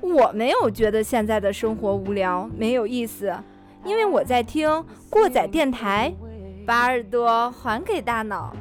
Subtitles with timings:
[0.00, 3.32] 我没有觉得现在的生活无聊没有意思，
[3.84, 4.68] 因为我在听
[5.08, 6.12] 过载电台，
[6.66, 8.54] 把耳朵还给大脑。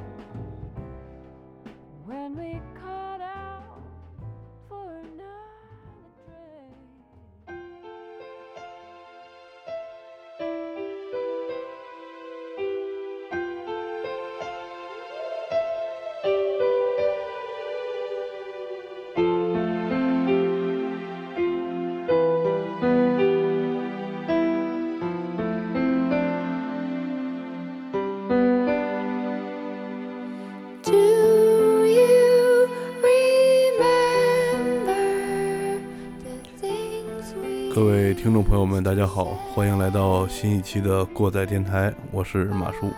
[38.92, 42.92] 大家好，欢迎来到新一期的过载电台，我是马叔。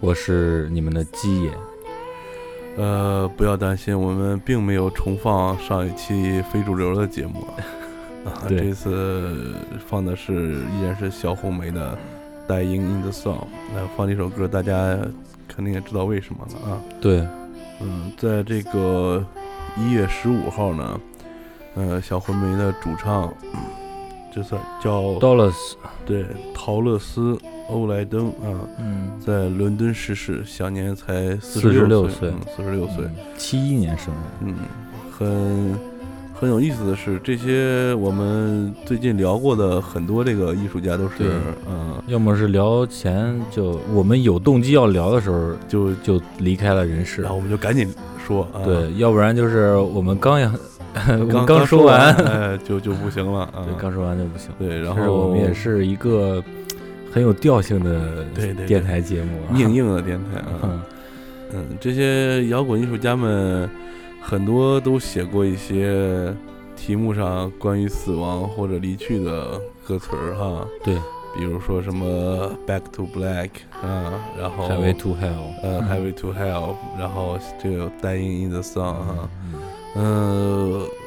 [0.00, 1.52] 我是你们的鸡爷，
[2.76, 7.46] 呃，不要担心，我们并没有重放上一期非主流的节目
[8.24, 9.54] 啊， 这次
[9.86, 11.96] 放的是依然是小红梅的
[12.52, 13.34] 《Dying in the Sun》，
[13.76, 14.98] 来放这首歌，大家
[15.46, 16.82] 肯定也知道为什么了啊。
[17.00, 17.24] 对，
[17.80, 19.24] 嗯，在这个
[19.78, 21.00] 一月十五号呢，
[21.76, 23.32] 呃，小红梅的主唱，
[24.32, 25.74] 这算叫 Dollars，
[26.06, 27.32] 对陶乐斯·
[27.68, 32.32] 欧莱登啊，嗯，在伦敦逝世，享年才四十六岁，岁。
[32.56, 33.04] 四十六岁。
[33.36, 34.54] 七一年生人，嗯，
[35.10, 35.78] 很
[36.34, 41.26] 很有意思的是，这些我们最近聊过的很多这个艺术家都对。
[41.26, 47.22] 是，嗯，要么是聊前就我们有动机要聊的时候就就离开了人世。
[47.22, 47.92] 然，后我们就赶紧
[48.26, 50.50] 说啊，对，要不然就是我们刚要
[51.08, 54.50] 我们刚刚说完，哎，就就不行了啊， 对，刚说完就不行。
[54.58, 56.42] 对，然后我们也是一个
[57.12, 60.80] 很有调性的对对对电台节目啊，硬硬的电台啊，嗯，
[61.54, 63.68] 嗯，这些摇滚艺术家们
[64.20, 66.34] 很多都写过一些
[66.76, 70.96] 题目上关于死亡或者离去的歌词儿哈，对。
[71.32, 73.50] 比如说什么 Back to Black
[73.80, 79.28] 啊，然后，Highway to Hell，呃嗯 Highway to Hell，然后这个 Dying in the Sun 哈，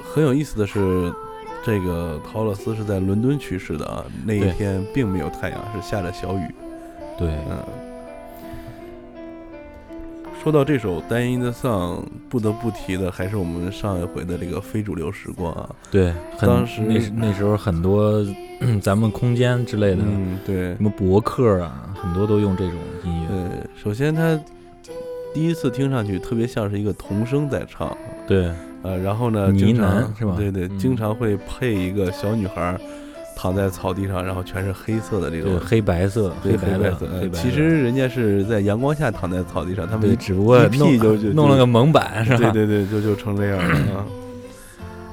[0.04, 1.12] 很有意思的是。
[1.66, 6.42] 这个陶乐斯是在伦敦去世的啊，那一天并没有太阳，是下着小雨。
[7.18, 7.64] 对，嗯，
[10.44, 15.70] 说到这首《Dying in the Sun》，不得不提的还是我们上一回的这个非主流时光啊。
[15.90, 18.22] 对，很当时那时那时候很多
[18.84, 23.30] 咱们空间之类的，嗯，对什么博客啊，很多都用这种音乐。
[23.30, 24.38] 对，首先它
[25.34, 27.96] 第一次听上去特别像是一个童声在唱，
[28.28, 28.52] 对，
[28.84, 32.78] 呃，然后呢，呢喃是吧对对，嗯经常会配一个小女孩
[33.36, 35.60] 躺在草地上，然后全是黑色的这对，种。
[35.66, 37.08] 黑白色，黑白色。
[37.32, 42.52] 其实人家是在阳光下躺在草地上，他们对，只不过弄就就弄了个蒙版，是吧？
[42.52, 44.06] 对对对，就就成这样了啊。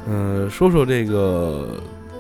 [0.09, 1.69] 嗯，说说这个，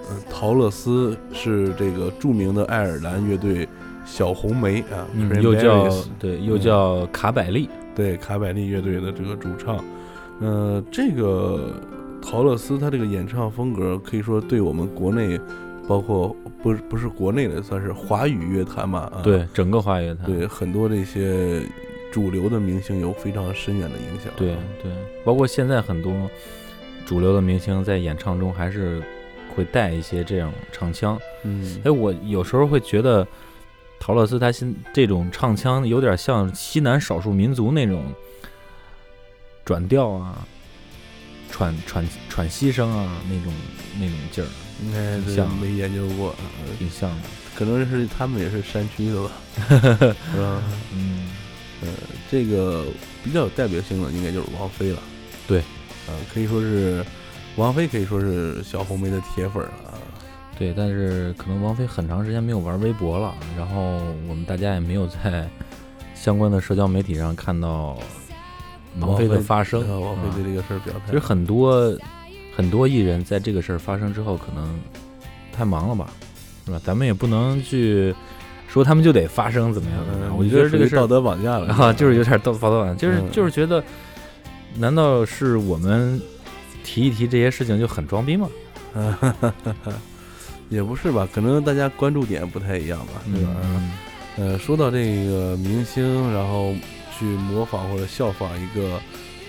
[0.08, 3.68] 呃，陶乐斯是这个著名的爱尔兰乐队
[4.06, 5.88] 小红梅啊，嗯，又叫
[6.18, 7.68] 对，又嗯叫卡百利。
[7.94, 9.82] 对卡百利乐队的这个主唱。
[10.40, 11.72] 呃，这个
[12.20, 15.38] 陶乐斯他这个演唱风格可以说对我们国内，
[15.86, 20.26] 包括不是不是国内的，算是华语乐坛嘛啊，对，整个华语乐坛。
[20.26, 21.62] 对很多这些
[22.10, 24.32] 主流的明星有非常深远的影响。
[24.36, 24.90] 对对，
[25.24, 26.12] 包括现在很多
[27.04, 29.02] 主流的明星在演唱中还是
[29.54, 31.18] 会带一些这样唱腔。
[31.44, 33.26] 嗯，哎，我有时候会觉得
[33.98, 38.04] 陶乐斯他现这种唱腔有点像西南少数民族那种
[39.70, 40.44] 转调啊、
[41.48, 43.53] 喘喘喘息声啊那种
[44.00, 44.48] 那种劲儿，
[44.82, 47.22] 应该像没研究过，呃挺像的。
[47.54, 49.30] 可能是他们也是山区的吧，
[50.34, 50.60] 是吧？
[50.92, 51.30] 嗯，
[51.82, 51.88] 呃，
[52.28, 52.84] 这个
[53.22, 54.98] 比较有代表性的应该就是王菲了。
[55.47, 55.62] 对，
[56.09, 57.06] 呃，可以说是
[57.54, 59.94] 王菲可以说是小红梅的铁粉儿了啊。
[60.59, 65.48] 对，但是可能王菲很长时间没有玩微博了，然后我们大家也没有在
[66.12, 67.97] 相关的社交媒体上看到
[68.98, 69.81] 王菲的发声。
[69.89, 71.01] 呃王菲啊对这个事儿表态。
[71.07, 71.97] 其实很多
[72.54, 74.78] 很多艺人在这个事儿发生之后，可能
[75.53, 76.10] 太忙了吧，
[76.66, 76.81] 是吧？
[76.84, 78.15] 咱们也不能去
[78.69, 83.83] 说他们就得发声怎么样我觉得这个道德绑架了啊，就是有点道道德感，就是嗯就是觉得，
[84.77, 86.21] 难道是我们
[86.84, 88.48] 提一提这些事情就很装逼吗？
[90.69, 91.27] 也不是吧？
[91.33, 93.51] 可能大家关注点不太一样吧，对吧？
[93.65, 93.92] 嗯
[94.37, 96.72] 呃，说到这个明星，然后
[97.20, 98.98] 去模仿或者效仿一个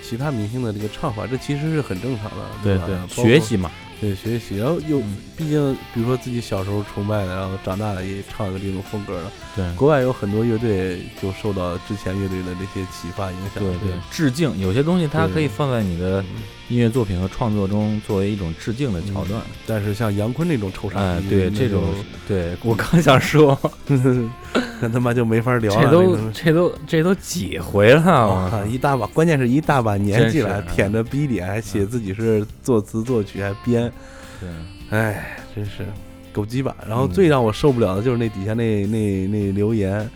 [0.04, 3.72] 其他明星的这个唱法，这其实是很正常的，对对，学习嘛，
[4.02, 9.32] 对学习，然后又嗯毕竟比如说自己小时候崇拜的，然后长大了也唱一个这种风格了。
[9.56, 13.64] 对国外有很多乐队就受到之前乐队的这些启发影响。
[13.64, 16.24] 对对，致敬有些东西它可以放在你的
[16.72, 19.42] 音乐作品和创作中作为一种致敬的桥段。
[19.68, 21.84] 但是像杨坤那种臭傻哎，逼，对这种，
[22.28, 23.60] 对我刚想说，
[24.80, 25.84] 那他妈就没法聊了。
[25.84, 33.92] 这都这都这都几回了，我啊，靠一大把，关键是一大把年纪了，舔着逼脸，还写自己是作词作曲，还编，
[34.40, 34.50] 对，
[34.98, 35.86] 哎，真是
[36.32, 36.74] 狗鸡巴。
[36.88, 40.10] 然后嗯最让我受不了的就是那底下那那那留言，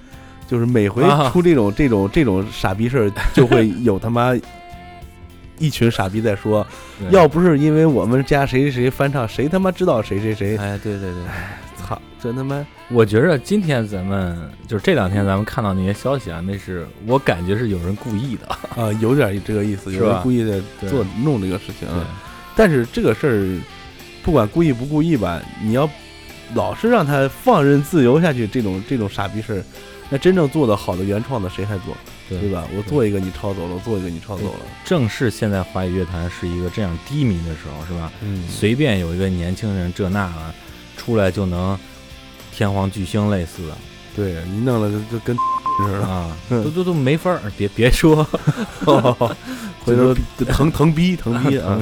[0.48, 4.34] 就是每回啊出这种这种这种傻逼事儿，就会有他妈
[5.58, 6.66] 一群傻逼在说，
[7.12, 10.58] 要不是因为我们家谁谁谁翻唱，谁他妈知道谁谁谁？
[10.58, 11.24] 哎，对对对，
[11.78, 14.38] 操，真他妈我觉着今天咱们
[14.68, 18.48] 就是这两天咱们看到那些消息啊，那是我感觉是有人故意的，
[18.82, 22.06] 啊，有点这个意思，有人故意在做弄这个事情啊。
[22.56, 23.36] 但是这个事儿，
[24.24, 25.90] 不管故意不故意吧，你要
[26.54, 29.64] 老是让他放任自由下去，这种这种傻逼事儿，
[30.10, 31.96] 那真正做的好的原创的谁还做，
[32.30, 32.40] 对。
[32.40, 32.68] 对吧？
[32.76, 38.12] 我做一个你抄走了，我做一个你抄走了，正是现在华语乐坛是一个这样低迷的时候，是吧？
[38.22, 38.44] 嗯。
[38.50, 40.54] 随便有一个年轻人这那啊，
[40.98, 41.78] 出来就能
[42.52, 43.78] 天皇巨星类似的。
[44.16, 45.36] 对你弄了就就跟
[45.78, 48.24] 似的，啊， 都都都没法儿，别别说，
[49.84, 50.16] 回头
[50.48, 51.78] 疼疼逼疼逼啊，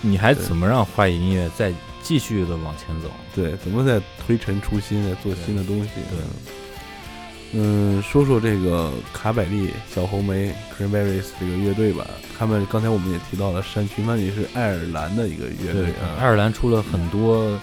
[0.00, 1.72] 你还怎么让华语音乐再
[2.02, 3.08] 继续的往前走？
[3.34, 5.90] 对，怎么再推陈出新，再做新的东西？
[6.10, 6.18] 对
[7.52, 12.06] 嗯，说说这个卡百利、小红莓 （Cranberries） 这个乐队吧。
[12.38, 17.58] 他们刚才我们也提到了，山区曼也是爱尔兰的一个乐队啊，爱尔兰出了很多，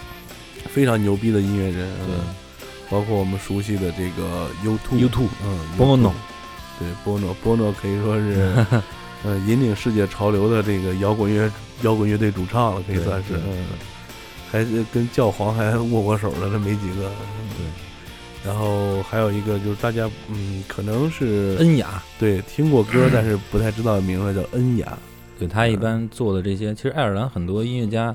[0.68, 2.16] 非常牛逼的音乐人，对。
[2.16, 2.34] 嗯，
[2.90, 6.12] 包括我们熟悉的这个 U2，U2 嗯 Bono
[6.78, 8.66] 对 Bono，Bono 可以说是
[9.24, 11.50] 呃引领世界潮流的这个摇滚乐
[11.82, 13.64] 摇滚乐队主唱了，可以算是，对嗯，
[14.50, 17.10] 还是跟教皇还握过手的，这没几个。
[17.56, 17.64] 对，
[18.44, 24.98] 然后还有一个就是大家嗯，可能是恩雅，对听过歌， 但是不太知道名字，叫恩雅。
[25.38, 28.14] 对他一般做的这些，其实爱尔兰很多音乐家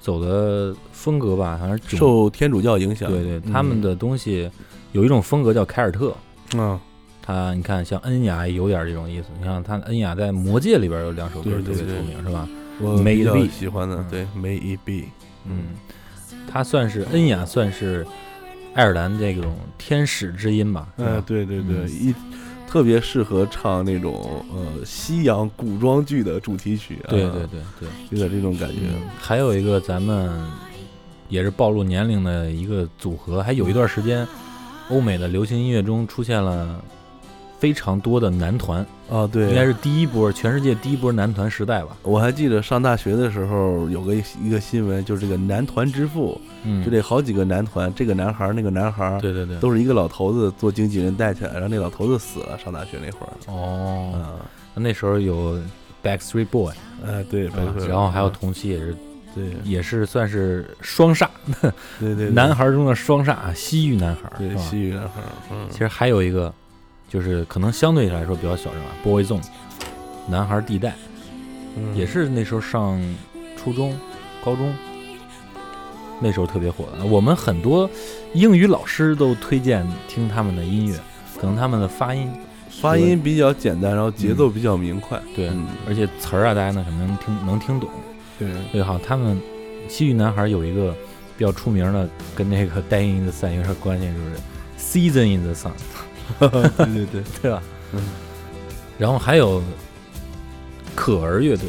[0.00, 4.50] 走的风格吧，好像是受天主教影响，对对，嗯他们的东西
[4.92, 6.12] 有一种风格叫凯尔特。
[6.56, 6.78] 嗯，
[7.22, 9.28] 他你看，像恩雅有点这种意思。
[9.38, 12.48] 你看他恩雅在《魔戒》里边有两首歌特别出名，是吧？
[12.80, 15.08] 我 May 比 it 较 be 喜欢的，嗯对，May it be，
[15.44, 15.76] 嗯，
[16.50, 18.04] 他算是恩雅，算是
[18.76, 20.86] 爱尔兰这种天使之音吧？
[20.98, 22.14] 是吧哎，对对对，嗯一
[22.68, 27.88] 特别适合唱那种呃西洋古装剧的主题曲，啊对对对对。
[28.10, 28.76] 有点这种感觉。
[28.82, 30.30] 嗯，还有一个咱们
[31.28, 34.26] 也是暴露年龄的一个组合，还有一段时间，
[34.90, 36.84] 欧美的流行音乐中出现了
[37.58, 41.96] 非常多的男团，啊，对，应该是第一波全世界第一波男团时代吧？
[42.02, 53.32] 我还记得上大学的时候有个一个新闻，就是这个男团之父，嗯，就这好几个男团，这个男孩儿那个男孩儿对对对，都是一个老头子做经纪人带起来，然后那老头子死了，上大学那会儿。
[53.46, 54.44] 哦，啊，
[54.74, 55.58] 那时候有
[56.02, 56.74] Backstreet Boy，
[57.06, 57.48] 哎，对，
[57.88, 58.94] 然后还有同期也是
[59.34, 59.44] 对。
[59.64, 61.28] 也是算是双煞，
[61.98, 66.52] 对对 男孩中的双煞，西域男孩，对西域男孩儿，嗯，其实还有一个，
[67.08, 69.42] 就是可能相对来说比较小众啊，Boyzone，
[70.28, 70.94] 男孩地带，
[71.76, 73.00] 嗯也是那时候上
[73.56, 73.96] 初中、
[74.44, 74.74] 高中，
[76.20, 77.04] 那时候特别火的。
[77.06, 77.88] 我们很多
[78.34, 80.98] 英语老师都推荐听他们的音乐，
[81.40, 82.30] 可能他们的发音
[82.80, 85.20] 发音比较简单，然后节奏比较明快。
[85.34, 87.88] 对，嗯而且词儿啊，大家呢可能能听能听懂。
[88.38, 89.40] 对，对哈，他们
[89.88, 90.94] 西域男孩有一个
[91.38, 94.38] 比较出名的，跟那个《Dying in the Sun》有点关系，就是
[94.78, 95.72] Season in the Sun，
[96.38, 97.62] 对对对，对 吧？
[97.92, 98.00] 嗯，
[98.98, 99.62] 然后还有
[100.94, 101.68] 可儿乐队，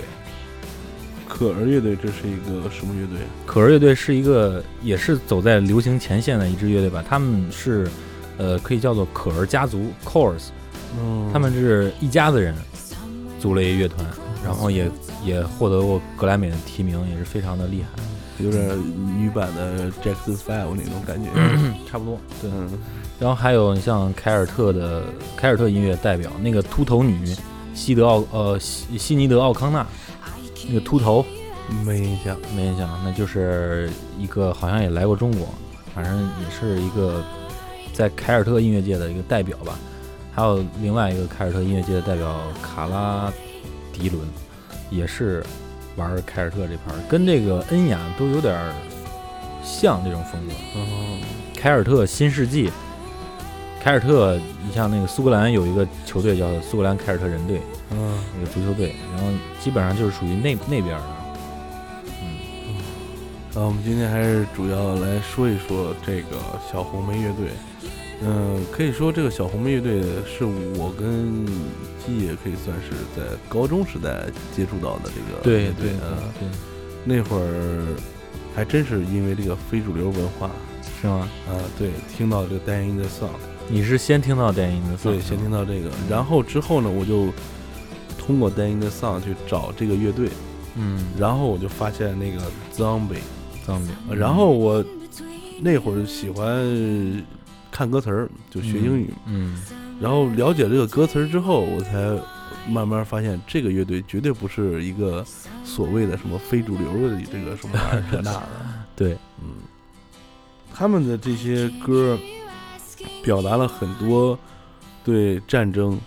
[1.27, 3.19] 可儿乐队这是一个什么乐队？
[3.45, 7.87] 可儿乐队是一个也是走在流行前线的一支乐队吧，他们是
[8.37, 10.49] 呃可以叫做可儿家族 （Coors），
[10.99, 12.55] 嗯他们是一家子人
[13.39, 14.05] 组了一个乐团，
[14.43, 14.89] 然后也
[15.23, 18.67] 也获得过格莱美的提名，也是非常的厉害，有点
[19.19, 21.29] 女版的 Jackson Five 那种感觉。
[21.89, 22.19] 差不多。
[22.41, 22.69] 对，嗯，
[23.19, 25.03] 然后还有你像凯尔特的
[25.35, 27.35] 凯尔特音乐代表那个秃头女
[27.73, 29.85] 西德奥呃西西尼德奥康纳，
[30.67, 31.25] 那个秃头
[31.83, 32.37] 没印象。
[32.55, 35.47] 没印象，那就是一个好像也来过中国，
[35.93, 37.23] 反正也是一个
[37.91, 39.77] 在凯尔特音乐界的一个代表吧。
[40.33, 43.33] 还有另外一个凯尔特音乐界的代表卡拉
[43.91, 44.21] 迪伦，
[44.91, 45.43] 也是
[45.95, 48.73] 玩凯尔特这盘儿，跟这个恩雅都有点儿
[49.63, 50.53] 像这种风格。
[50.75, 51.19] 嗯，
[51.55, 52.71] 凯尔特新世纪，
[53.83, 59.31] 凯尔特，你像那个苏格兰有一个球队叫苏格兰凯尔特人队，嗯，那个足球队，然后
[59.61, 61.03] 基本上就是属于那那边的，
[62.21, 62.75] 嗯，
[63.55, 66.37] 啊，我们今天还是主要来说一说这个
[66.71, 67.47] 小红梅乐队。
[68.19, 71.45] 嗯，可以说这个小红梅乐队是我跟
[72.03, 76.17] 基也可以算是在高中时代接触到的这个对对啊。
[76.39, 76.47] 对，
[77.05, 77.95] 那会儿
[78.55, 80.49] 还真是因为这个非主流文化
[80.99, 81.29] 是吗？
[81.47, 83.29] 啊，对，听到这个《Dying in the Sun》，
[83.69, 87.27] 你是先听到电音的，对，先听到这个，然后之后呢，我就
[88.17, 90.29] 通过《Dying in the Sun》去找这个乐队，
[90.75, 92.41] 嗯，然后我就发现那个
[92.73, 93.19] Zombie
[93.65, 94.83] Zombie，，然后我
[95.61, 97.23] 那会儿喜欢
[97.69, 99.61] 看歌词儿，就学英语，嗯，
[99.99, 102.17] 然后了解这个歌词儿之后，我才
[102.69, 105.25] 慢慢发现这个乐队绝对不是一个
[105.65, 107.77] 所谓的什么非主流的这个什么
[108.09, 108.43] 这那的，
[108.95, 109.55] 对，嗯，
[110.73, 112.17] 他们的这些歌
[113.23, 114.37] 表达了很多
[115.03, 115.99] 对战争、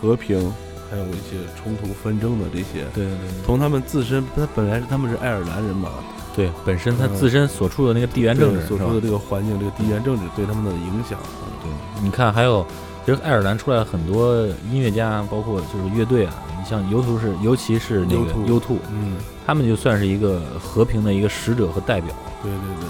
[0.00, 0.52] 和平，
[0.90, 2.84] 还有一些冲突纷争的这些。
[2.94, 5.90] 对对对从他们自身，他本来是他们是爱尔兰人嘛，
[6.34, 9.00] 对，本身它嗯自身所处的那个地缘政治所处的？
[9.00, 11.18] 这个环境，这个地缘政治对他们的影响，
[11.62, 11.70] 对，
[12.02, 12.64] 你看还有，
[13.04, 19.16] 其实爱尔兰出来很多音乐家，包括就是乐队啊，你像尤图是，尤其是那个 U2 U Two，嗯，
[19.46, 22.14] 他们就算是一个和平的一个使者和代表。
[22.42, 22.88] 对对对。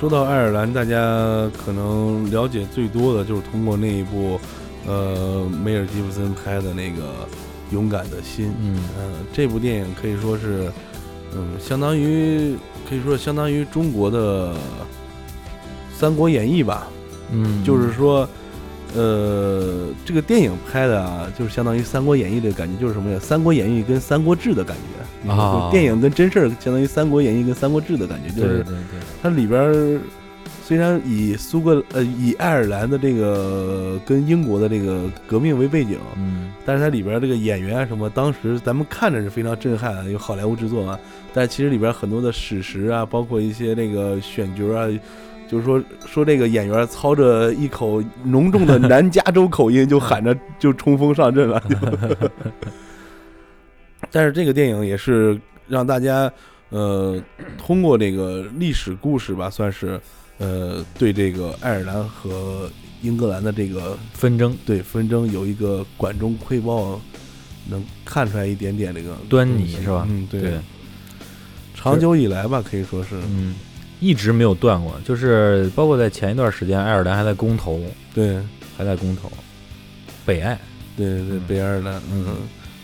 [0.00, 0.96] 嗯，说到爱尔兰，大家
[1.64, 4.40] 可能了解最多的就是通过那一部，
[4.86, 7.02] 呃，梅尔吉布森拍的那个
[7.70, 8.46] 《勇敢的心》。
[8.60, 8.82] 嗯。
[8.96, 9.02] 呃，
[9.32, 10.72] 这部电影可以说是，
[11.36, 12.56] 嗯，相当于
[12.88, 14.54] 可以说相当于中国的
[15.94, 16.88] 《三国演义》吧。
[17.32, 18.28] 嗯，就是说，
[18.96, 25.30] 呃，这个电影拍的啊，就是相当于《三国演义》的感觉，就是什么呀，《三国演义》跟《三国志》的感觉。
[25.30, 25.68] 啊。
[25.70, 30.00] 电影跟真事儿相当于《三国演义》跟《三国志》的感觉，就是对对对，它里边
[30.62, 40.98] 虽然以苏格呃以爱尔兰的这个跟英国的这个革命为背景，嗯但是它里边这个演员啊什么，当时咱们看着是非常震撼的，有好莱坞制作嘛，
[41.34, 44.88] 但其实里边很多的史实啊，包括一些那个选角啊。
[45.50, 51.60] 就是说，说这个演员操着一口浓重的南加州口音，就喊着 就冲锋上阵了。
[54.12, 55.36] 但是这个电影也是
[55.66, 56.32] 让大家，
[56.70, 57.22] 呃，
[57.58, 60.00] 通过这个历史故事吧，算是，
[60.38, 62.70] 呃，对这个爱尔兰和
[63.02, 67.00] 英格兰的这个纷争对纷争有一个管中窥豹，
[67.68, 70.60] 能看出来一点点这个端倪是吧嗯，对，对，
[71.74, 73.54] 长久以来吧，可以说是，嗯，
[74.00, 77.80] 一直没有断过，就是包括在前一段时间，爱尔兰还在公投，
[78.14, 78.38] 对，
[78.76, 79.30] 还在公投，
[80.24, 80.58] 北爱，
[80.96, 82.26] 对对对，嗯北爱尔兰，嗯，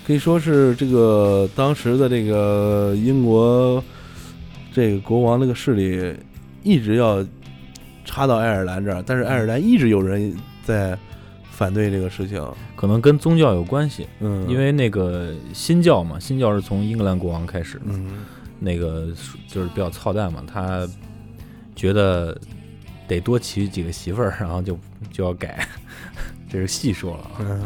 [0.07, 3.83] 可以说是这个当时的这个英国
[4.73, 6.15] 这个国王那个势力
[6.63, 7.27] 一直要
[8.05, 10.33] 插到爱尔兰这儿，但是爱尔兰一直有人
[10.63, 10.97] 在
[11.51, 12.41] 反对这个事情，
[12.77, 18.25] 可能跟宗教有关系，嗯，因为那个新教嘛，新教是从英格兰国王开始，嗯。
[18.59, 19.09] 那个
[19.49, 20.89] 就是比较操蛋嘛，他
[21.75, 22.35] 觉得
[23.07, 24.79] 得多娶几个媳妇儿，然后就
[25.11, 25.69] 就要改，
[26.49, 27.37] 这是细说了啊。
[27.41, 27.65] 嗯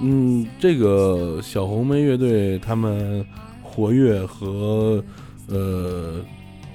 [0.00, 3.24] 嗯，这个小红莓乐队他们
[3.62, 5.02] 活跃和
[5.48, 6.16] 呃，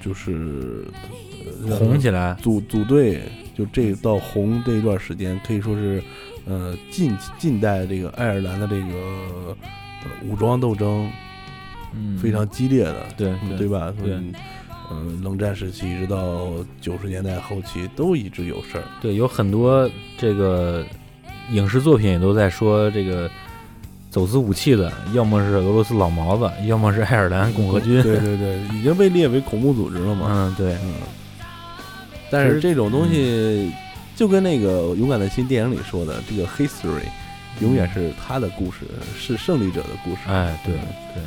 [0.00, 0.84] 就是
[1.66, 3.22] 呃红起来，组组队，
[3.56, 6.02] 就这到红这一段时间，可以说是
[6.46, 9.56] 呃近近代这个爱尔兰的这个、呃
[10.28, 11.08] 武装斗争
[11.94, 13.94] 嗯，非常激烈的，对对吧？
[14.02, 14.34] 对嗯，
[14.90, 16.50] 呃，冷战时期一直到
[16.80, 18.84] 九十年代后期都一直有事儿。
[19.00, 19.88] 对，有很多
[20.18, 20.84] 这个
[21.50, 23.30] 影视作品也都在说这个
[24.10, 28.02] 走私武器的，要么是俄罗斯老毛子，要么是爱尔兰共和军。
[28.02, 30.26] 对对对，已经被列为恐怖组织了嘛。
[30.30, 30.94] 嗯，对，嗯，
[32.30, 33.72] 但是这种东西
[34.14, 37.06] 就跟那个《勇敢的心》电影里说的，这个 history
[37.60, 38.80] 永远是他的故事，
[39.18, 40.18] 是胜利者的故事。
[40.28, 40.80] 哎，对嗯
[41.14, 41.22] 对，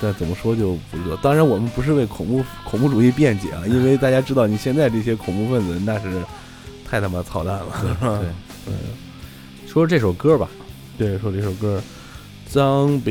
[0.00, 1.16] 但怎么说就不知道。
[1.16, 6.22] 当然，我们不是为恐怖恐怖主义辩解啊，因为大家知道，你现在这些恐怖分子那是
[6.88, 8.18] 太他妈操蛋了，是吧？
[8.18, 8.28] 对，
[8.66, 8.74] 嗯，
[9.70, 10.50] 说说这首歌吧，
[10.98, 11.80] 对，说这首歌
[12.52, 13.04] 《Zombie》，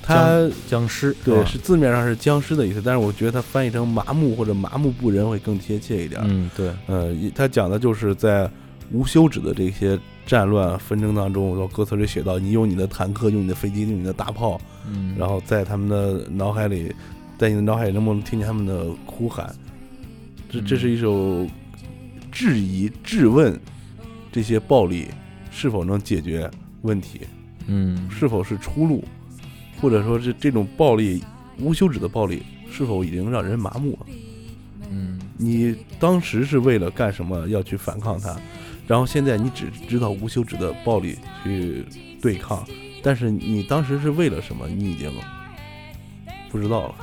[0.00, 6.20] 它僵尸，对是字面上是僵尸的意思，但是我觉得它翻译成麻木或者麻木不仁会更贴切一点。
[6.24, 8.48] 嗯，对，呃，一他讲的就是在
[8.92, 16.94] 无休止的这些战乱纷争当中，然后歌词里写到，你用你的坦克，用你的飞机，用你的大炮，嗯，然后在他们的脑海里，
[17.36, 19.52] 在你的脑海里能不能听见他们的哭喊？
[20.48, 20.78] 这这嗯。
[20.78, 21.44] 是一首
[22.30, 23.58] 质疑、质问
[24.30, 25.08] 这些暴力
[25.50, 26.50] 是否能解决
[26.82, 27.20] 问题，
[27.66, 29.04] 嗯，是否是出路，
[29.80, 31.22] 或者说是这种暴力
[31.58, 34.06] 无休止的暴力是否已经让人麻木了？
[34.90, 38.36] 嗯，你当时是为了干什么要去反抗它，
[38.86, 41.84] 然后现在你只知道无休止的暴力去
[42.20, 42.66] 对抗，
[43.02, 44.66] 但是你当时是为了什么？
[44.68, 45.12] 你已经
[46.50, 46.94] 不知道了。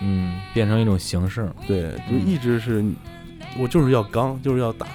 [0.00, 2.84] 嗯，变成一种形式，对，就嗯一直是，
[3.58, 4.86] 我就是要刚，就是要打，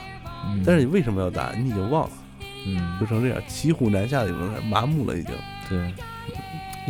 [0.46, 0.64] 嗯。
[0.66, 2.12] 但是你为什么要打，你已经忘了，
[2.66, 5.34] 嗯就，成这样，骑虎难下的一种麻木了已经。
[5.70, 5.94] 对，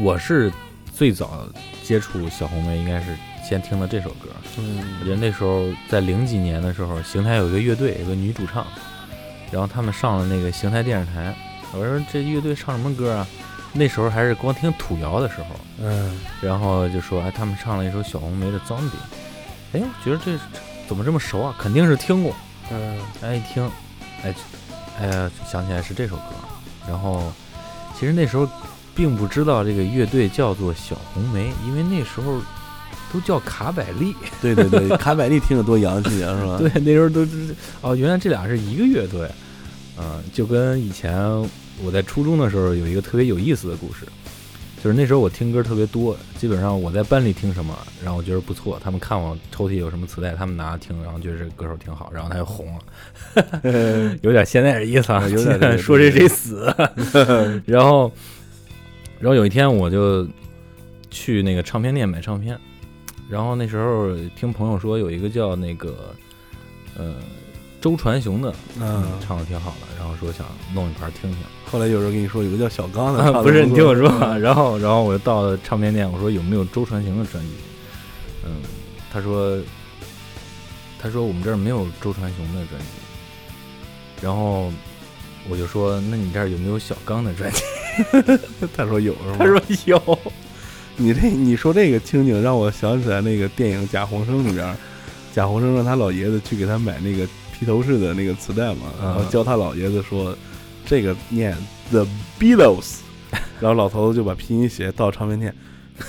[0.04, 0.52] 我是
[0.94, 1.48] 最早
[1.84, 3.16] 接触小红梅，应该是
[3.48, 4.30] 先听的这首歌。
[4.58, 8.66] 我嗯觉得那时候在零几年的时候，邢台有一个乐队，有个女主唱，
[9.52, 11.36] 然后他们上了那个邢台电视台。
[11.74, 13.28] 我说这乐队唱什么歌啊？
[13.74, 18.78] 那时候还是光听土谣的时候，嗯然后就说哎，他们唱了一首小红梅的《Zombie》。
[19.74, 20.38] 哎，我觉得这
[20.88, 21.56] 怎么这么熟啊？
[21.58, 22.36] 肯定是听过。
[22.72, 23.68] 嗯哎，一听，
[24.24, 24.32] 哎，
[25.00, 26.24] 哎呀，想起来是这首歌。
[26.88, 27.32] 然后，
[27.98, 28.48] 其实那时候
[28.96, 32.42] 并不知道这个乐队叫做小红梅，因为那时候
[33.12, 34.16] 都叫卡百利。
[34.42, 36.58] 对对对， 卡百利听着多洋气啊，是吧？
[36.62, 39.30] 对，那时候都是哦，原来这俩是一个乐队。
[39.98, 41.16] 嗯，就跟以前
[41.84, 44.08] 我在初中的时候有一个特别有意思的故事，
[44.84, 47.74] 就是那时候我听歌特别多，基本上我在班里听什么，
[48.04, 56.66] 然后我觉得不错，他们看我抽屉有什么磁带，他们拿着听，然后觉得这歌手挺好，然后他就红了， 有点现在的意思啊，有点这个说谁谁死。
[57.66, 58.12] 然后，
[59.22, 60.28] 然后有一天我就
[61.10, 62.60] 去那个唱片店买唱片，
[63.30, 66.14] 然后那时候听朋友说有一个叫那个
[66.98, 67.16] 呃
[67.80, 71.40] 周传雄的，嗯，唱的挺好的，然后说想弄一盘听听。
[71.74, 77.50] 后来有人跟你说有个叫小刚的，啊，不是，你听我说，然后然后我就到了唱片店，我说有没有周传雄的专辑？
[78.46, 78.52] 嗯，
[79.12, 79.58] 他说
[81.00, 82.86] 他说我们这儿没有周传雄的专辑，
[84.22, 84.72] 然后
[85.50, 87.64] 我就说那你这儿有没有小刚的专辑？
[88.78, 89.38] 他说有是吗？
[89.40, 90.20] 他说有，
[90.96, 94.78] 你这你说这个情景让我想起来那个电影《贾宏声》里边，
[95.34, 100.38] 贾宏声让他老爷子去给他买那个披头士的那个磁带嘛，嗯然后教他老爷子说
[100.94, 101.58] 这个念
[101.90, 102.06] The
[102.40, 103.00] Beatles，
[103.60, 105.52] 然后老头子就把拼音写到唱片店，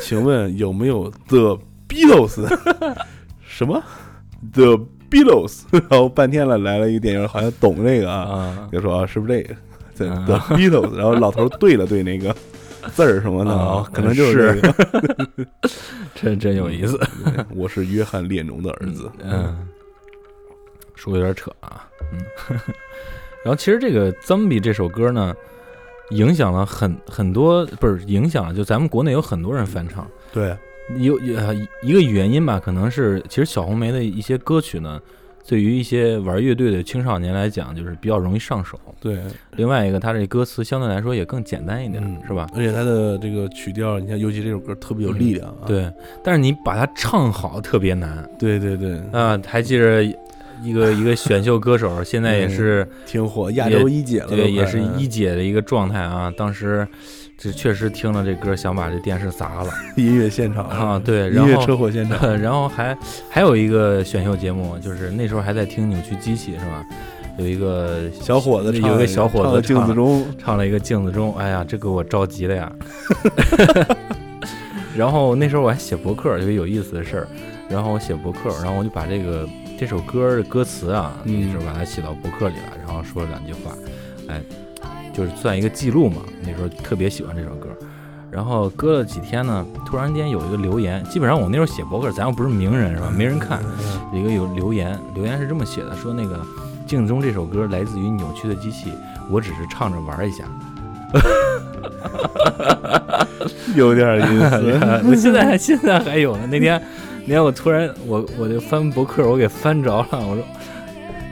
[0.02, 2.46] 请问有没有 The Beatles？
[3.48, 3.82] 什么
[4.52, 4.78] The
[5.10, 5.62] Beatles？
[5.70, 9.42] 然后半天了来了一个店员，好像懂这个啊，啊就说啊是不是
[9.94, 10.94] 这个 The Beatles？
[10.94, 12.36] 然后老头对了对那个
[12.92, 15.48] 字儿什么的哦可能就是这个。
[16.14, 17.00] 真真有意思。
[17.54, 19.10] 我是约翰列侬的儿子。
[19.22, 19.66] 嗯，
[20.94, 22.60] 说有点扯啊，嗯。
[23.44, 25.34] 然后其实这个《Zombie》这首歌呢，
[26.10, 30.06] 影响了很很多，不是影响了，就咱们国内有很多人翻唱。
[30.32, 30.56] 对，
[30.98, 35.00] 有有呃一个原因吧，可能是其实小红梅的一些歌曲呢，
[35.46, 38.80] 对于一些玩乐队的青少年来讲，就是比较容易上手。
[38.98, 39.18] 对，
[39.56, 42.48] 另外一个，它这歌词相对来说也更简单一点，嗯是吧？
[42.54, 49.38] 而且它的这个曲调，你看，尤其这首歌特别有力量啊。，对，但是你把它唱好特别难对对对，啊！
[49.46, 50.02] 还记着
[50.62, 52.86] 一个一个选秀歌手，现在也是。
[53.06, 56.32] 挺火，亚洲一姐了，对，也是一姐的一个状态啊。
[56.36, 56.86] 当时
[57.36, 62.18] 这确实听了这歌，想把这电视砸了 音乐现场啊。，对，音乐然后车祸现场。
[62.40, 62.96] 然后还
[63.30, 66.84] 还有一个选秀节目，就是那时候还在听扭曲机器是吧？
[67.36, 72.72] 有一个小伙子唱有一个小伙子唱的镜子中，唱了一个镜子中，哎呀，这给我着急了呀。
[74.96, 77.28] 然后那时候我还写博客，有个有意思的事儿。
[77.68, 79.48] 然后我写博客，然后我就把这个
[79.84, 83.70] 这首歌的歌词啊，嗯那时候把它写到博客里了，然后说了两句话，
[84.28, 84.40] 哎，
[85.12, 86.22] 就是算一个记录嘛。
[86.42, 87.68] 那时候特别喜欢这首歌。
[88.30, 93.12] 然后隔了几天呢，突然间有一个留言，基本上我那时候写博客，咱又不是名人是吧？
[93.14, 93.62] 没人看，
[94.10, 96.36] 一个有留言，留言是这么写的，说那个
[96.86, 98.90] 《镜中》这首歌来自于扭曲的机器，
[99.30, 100.44] 我只是唱着玩一下。
[103.76, 104.80] 有点意思。
[105.06, 106.46] 我现在现在还有呢。
[106.46, 106.82] 那天
[107.26, 110.44] 那天我突然我我就翻博客，我给翻着了，我说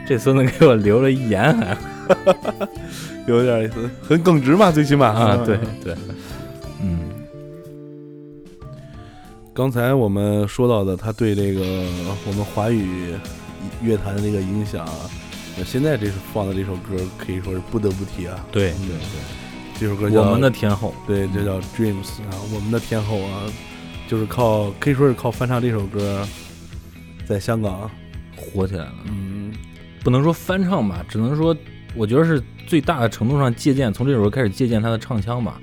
[0.07, 1.77] 这孙子给我留了一言还
[3.29, 5.07] 有点意思，很耿直嘛，最起码。
[5.09, 5.95] 啊，对对，
[6.83, 6.99] 嗯。
[9.55, 11.61] 刚才我们说到的，他对这个
[12.27, 13.15] 我们华语
[13.83, 14.89] 乐坛的这个影响，
[15.59, 18.45] 那现在这是放的这首歌可以说是不得不提啊。
[18.51, 19.79] 对对对。
[19.79, 23.43] 这首歌，叫我们的天后，对，这叫 Dreams 啊，我们的天后啊，
[24.13, 26.23] 就是靠可以说是靠翻唱这首歌，
[27.25, 27.91] 在香港，
[28.37, 28.93] 火起来了。
[29.07, 29.51] 嗯，
[30.05, 31.57] 不能说翻唱吧，只能说
[31.95, 35.59] 我觉得是最大的程度上借鉴，从这首歌开始借鉴他的唱腔吧。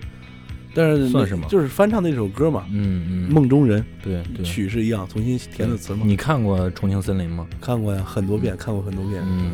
[0.74, 4.44] 但是算什么就是翻唱那首歌嘛，嗯嗯，梦中人》对对。
[4.44, 6.02] 曲是一样，重新填的词嘛。
[6.04, 7.46] 你看过《重庆森林》吗？
[7.62, 9.22] 看过呀，很多遍，看过很多遍。
[9.28, 9.52] 嗯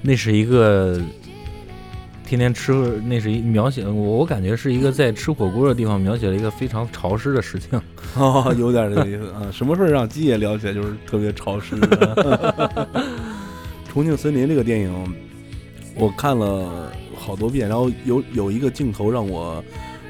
[0.00, 1.00] 那是一个
[2.26, 2.72] 天天吃，
[3.04, 7.80] 那是一描写我，我感觉是一个在吃火锅的地方描写了一个非常潮湿的事情。
[8.16, 9.46] 哦，有点这个意思啊。
[9.52, 11.76] 什么事儿让鸡爷聊起来就是特别潮湿。
[13.86, 15.14] 重庆森林这个电影，
[15.94, 19.62] 我看了好多遍，然后有有一个镜头让我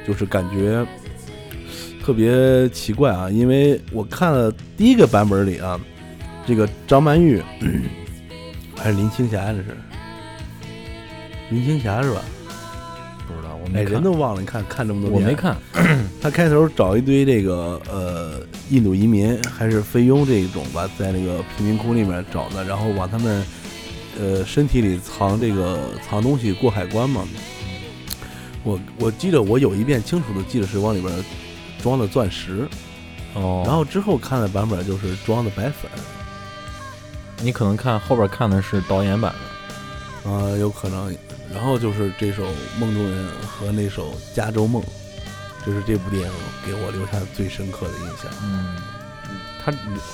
[0.07, 0.87] 就是感觉
[2.03, 5.79] 特别奇怪啊，因为我看了第一个版本里啊，
[6.47, 7.43] 这个张曼玉
[8.77, 9.77] 还是林青霞，这是
[11.55, 12.21] 林青霞是吧？
[13.29, 15.35] 不知道，我哎，没看人都忘了，你看看这么多年，我没。
[15.37, 15.57] 看，
[16.21, 18.41] 他开头找一堆这个呃
[18.71, 23.45] 印度移民还是菲佣这种吧，在那个贫民窟里面找的，然后往他们
[24.19, 27.25] 呃身体里藏这个藏东西过海关嘛。
[28.65, 31.13] 我我记得我有一遍清楚的记得是往里边
[31.81, 32.67] 装的钻石，
[33.35, 35.89] 哦，然后之后看的版本就是装的白粉，
[37.43, 39.33] 你可能看后边看的是导演版
[40.25, 41.15] 的，啊、有可能。
[41.53, 42.45] 然后就是这首
[42.79, 44.83] 《梦中人》和那首《加州梦》，
[45.65, 46.31] 这是这部电影
[46.67, 48.31] 给我留下最深刻的印象。
[48.43, 48.77] 嗯，
[49.65, 49.73] 他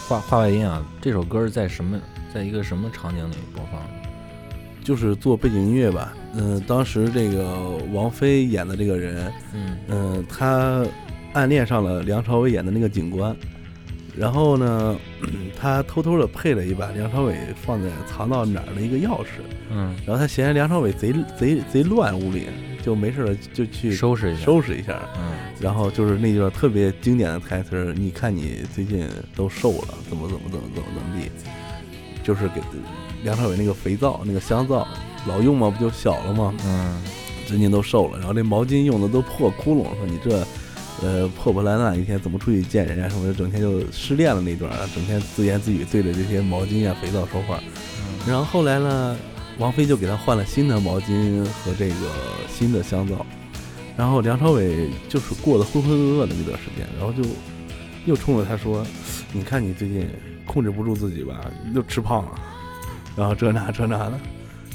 [0.08, 2.00] 话话外音啊，这首歌是在什么，
[2.32, 3.88] 在一个什么场景里播放的？
[4.82, 6.14] 就是做背景音乐吧。
[6.34, 10.84] 嗯、当时这个王菲演的这个人，嗯嗯、她
[11.32, 13.36] 暗恋上了梁朝伟演的那个警官，
[14.16, 14.96] 然后呢，
[15.58, 22.48] 他偷偷的配了一把梁朝伟放在藏到哪儿的一个钥匙，嗯，然后他嫌梁朝伟贼贼贼乱屋里，
[22.82, 25.00] 就没事了就去收拾一下，收拾一下。
[25.16, 25.32] 嗯。
[25.60, 31.30] 然后就是那段特别经典的台词，你看你最近都瘦了，怎么怎么怎么怎么怎么地，
[32.22, 32.62] 就是给
[33.22, 34.88] 梁朝伟那个肥皂那个香皂
[35.26, 36.54] 老用嘛，不就小了吗？
[36.64, 37.02] 嗯。
[37.46, 40.46] 最近都瘦了，然后那毛巾用的都破窟窿，说你这
[41.02, 47.60] 呃破破烂烂一天怎么出去见人家什么的，整天就失恋了那段啊，整天自言自语对着这些毛巾啊肥皂说话。
[48.26, 49.16] 然后后来呢，
[49.58, 51.94] 王菲就给他换了新的毛巾和这个
[52.48, 53.24] 新的香皂，
[53.96, 57.28] 然后梁朝伟就是过得浑浑噩噩的那段时间，然后就
[58.04, 58.86] 又冲着他说
[59.32, 60.06] ：“你看你最近
[60.44, 61.40] 控制不住自己吧，
[61.74, 62.32] 又吃胖了，
[63.16, 64.20] 然后这那这那的，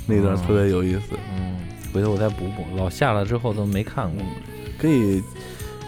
[0.08, 1.02] 那段特别有意思。
[1.36, 1.58] 嗯，
[1.94, 4.24] 回头我再补补，老下了之后都没看过。
[4.78, 5.22] 可以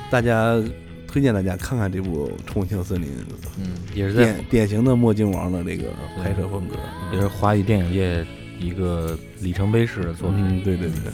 [0.09, 0.61] 大家
[1.07, 3.07] 推荐大家看看这部《重庆森林》，
[3.59, 5.89] 嗯，也是在典典型的墨镜王的这个
[6.21, 6.75] 拍摄风格。
[7.13, 8.25] 也是华语电影界
[8.59, 10.39] 一个里程碑式的作品。
[10.39, 11.11] 嗯，对对对。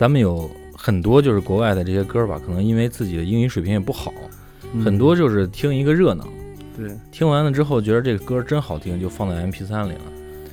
[0.00, 4.10] 咱们有很多就是国外的这些歌吧，可能因为自己的英语水平也不好，
[4.72, 4.82] 嗯。
[4.82, 6.26] 很多就是听一个热闹，
[6.74, 10.00] 对，听完了之后觉得这个歌真好听，就放在 MP 三里了。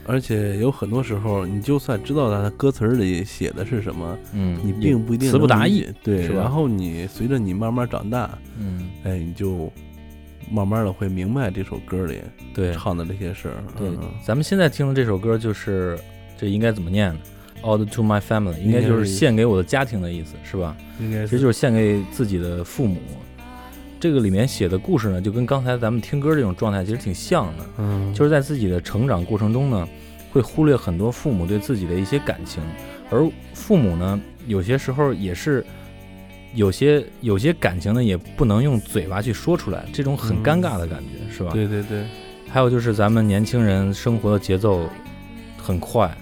[0.06, 5.88] 而且有很多时候，你就算知道它的歌词儿里写的是什么，嗯，你并不一定词不达意。
[6.04, 9.72] 对，然后你随着你慢慢长大，嗯，哎，你就
[10.52, 12.20] 慢慢的会明白这首歌里
[12.54, 12.74] 对。
[12.74, 13.64] 唱的这些事儿。
[13.78, 15.98] 对嗯，咱们现在听的这首歌就是
[16.38, 17.20] 这应该怎么念呢
[17.62, 20.76] ？Ode to my family，应该就是献给我的家庭的意思，是吧？
[21.00, 22.98] 应该其实就是献给自己的父母。
[24.00, 29.88] 这个里面写的故事呢，就跟刚才咱们听歌这种状态其实挺像的，嗯，就是在自己的成长过程中呢，
[30.32, 32.62] 会忽略很多父母对自己的一些感情，
[33.10, 35.66] 而父母呢，有些时候也是
[36.54, 41.50] 有些有些感情呢，也不能用嘴巴去说出来，这种很嗯尴尬的感觉，是吧？
[41.52, 42.04] 对对对，
[42.50, 44.88] 还有就是咱们年轻人生活的节奏
[45.58, 46.16] 很快，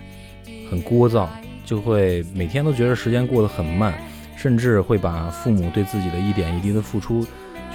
[0.70, 1.28] 很聒噪，
[1.66, 3.94] 就会每天都觉得时间过得很慢，
[4.36, 7.26] 甚至会把父母对自己的一点一滴的付出，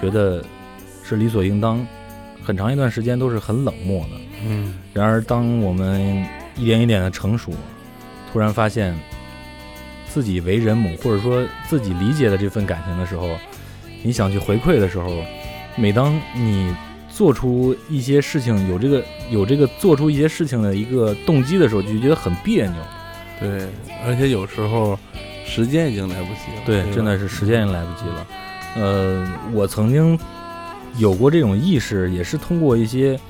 [0.00, 0.44] 觉得
[1.03, 1.87] 是理所应当，
[2.42, 4.11] 很长一段时间都是很冷漠的。
[4.46, 6.24] 嗯然而，当我们
[6.57, 7.53] 一点一点的成熟，
[8.33, 8.98] 突然发现
[10.09, 13.37] 自己为人母，或者说自己理解的这份感情的时候，
[14.03, 15.22] 你想去回馈的时候，
[15.76, 16.74] 每当你
[17.20, 22.76] 做出一些事情，有这个有这个做出一些事情的一个动机的时候，就觉得很别扭。
[23.38, 23.68] 对，
[24.06, 24.98] 而且有时候
[25.44, 26.62] 时间已经来不及了。
[26.64, 28.26] 对，吧真的是时间也来不及了。
[28.74, 30.18] 呃，我曾经
[30.96, 33.20] 有过这种意识，也是通过一些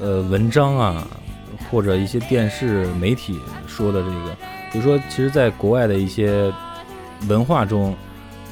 [0.00, 1.06] 呃文章啊，
[1.70, 4.36] 或者一些电视媒体说的这个，
[4.72, 6.52] 比如说，其实在国外的一些
[7.28, 7.94] 文化中，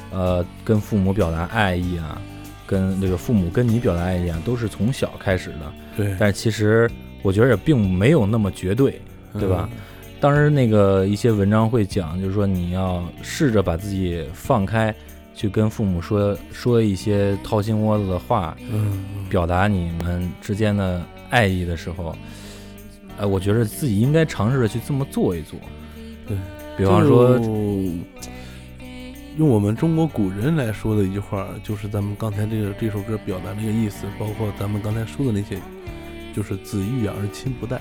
[0.09, 2.21] 呃，跟父母表达爱意啊，
[2.69, 5.73] 跟这个父母跟你表达爱意啊，都是从小开始的。
[5.97, 6.89] 对，但是其实
[7.23, 9.01] 我觉得也并没有那么绝对。
[9.31, 9.77] 对吧嗯？
[10.19, 14.91] 当时那个一些文章会讲，就是说你要试着把自己放开，
[15.35, 22.15] 去跟父母说说一些掏心窝子的话，嗯，表达你们之间的爱意的时候，
[23.19, 25.59] 呃，我觉得自己应该尝试着去这么做一做。
[26.27, 26.35] 对，
[26.75, 27.45] 比方说，就
[29.39, 35.57] 用我们中国古人来说的一句话，就是咱们刚才这个这首歌表达那个意思，包括咱们刚才说的那些，
[36.35, 37.79] 就是子欲养而亲不待，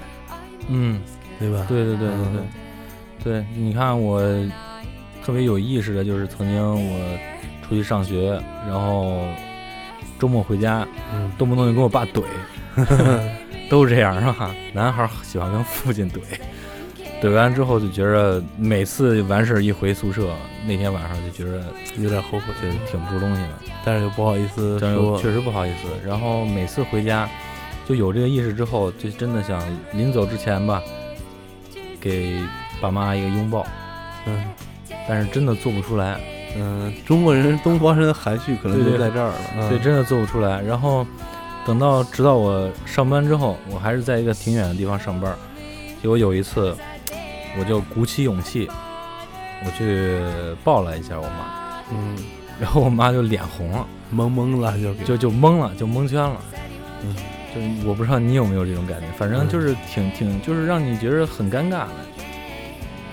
[0.69, 1.01] 嗯，
[1.37, 1.67] 对吧？
[1.69, 2.41] 对对对对对。
[2.41, 2.49] 嗯，
[3.25, 4.23] 对，你看我
[5.25, 7.19] 特别有意识的，就是曾经我
[7.67, 9.25] 出去上学，然后
[10.17, 12.23] 周末回家，嗯，动不动就跟我爸怼，
[13.69, 14.55] 都是这样是吧？
[14.73, 16.21] 男孩儿喜欢跟父亲怼，
[17.21, 20.29] 怼完之后就觉着每次完事儿一回宿舍，
[20.67, 21.65] 那天晚上就觉着
[21.99, 23.49] 有点后悔，就挺不出东西的，
[23.85, 25.89] 但是又不好意思说，确实不好意思。
[26.07, 27.29] 然后每次回家
[27.89, 29.61] 就有这个意识之后，就真的想
[29.93, 30.81] 临走之前吧，
[32.01, 32.37] 给
[32.81, 33.67] 爸妈一个拥抱，
[34.27, 34.45] 嗯
[35.09, 36.21] 但是真的做不出来。
[36.57, 40.63] 嗯，中国人东方人的含蓄可能就在这儿了，嗯对，真的做不出来。
[40.63, 41.07] 然后
[41.67, 45.35] 等到直到我上班之后，我还是在一个挺远的地方上班。
[46.01, 46.77] 结果有一次，
[47.59, 48.69] 我就鼓起勇气，
[49.65, 50.21] 我去
[50.63, 52.17] 抱了一下我妈，嗯，
[52.61, 56.41] 然后我妈就脸红了，懵懵了就就就懵了，就蒙圈了。
[57.03, 57.15] 嗯，
[57.55, 61.89] 就我不知道你有没有这种感觉，反正就是挺挺，就是让你觉得很尴尬的，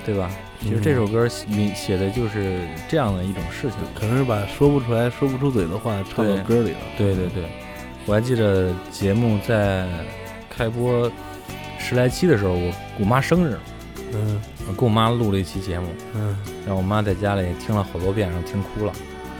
[0.05, 0.29] 对吧？
[0.61, 3.77] 其实这首歌写你写的就是这样的一种事情。
[3.93, 6.77] 可能是把说不出来、说不出嘴的话唱到歌里了。
[6.97, 7.43] 对对对，
[8.07, 9.85] 我还记得节目在
[10.49, 11.11] 开播
[11.77, 13.59] 十来期的时候，我我妈生日，
[14.15, 18.93] 嗯我跟我妈录了一期节目，嗯，然后我妈在家里听了好多遍，然后听哭了。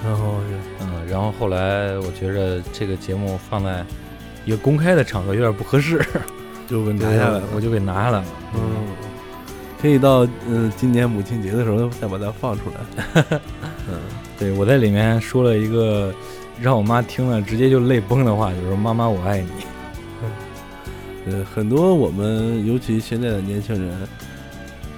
[0.03, 0.35] 然后
[0.81, 3.83] 嗯，然后后来我觉着这个节目放在
[4.45, 6.05] 一个公开的场合有点不合适，
[6.69, 7.43] 就给拿下来了。
[7.55, 8.25] 我 就给拿下来了。
[8.53, 8.61] 嗯，
[9.81, 13.23] 可以到嗯今年母亲节的时候再把它放出来。
[13.89, 13.99] 嗯
[14.37, 16.13] 对我在里面说了一个
[16.61, 19.49] 让我妈听了直接就泪崩的话，就是说妈妈我爱你。
[21.27, 24.07] 呃，很多我们尤其现在的年轻人，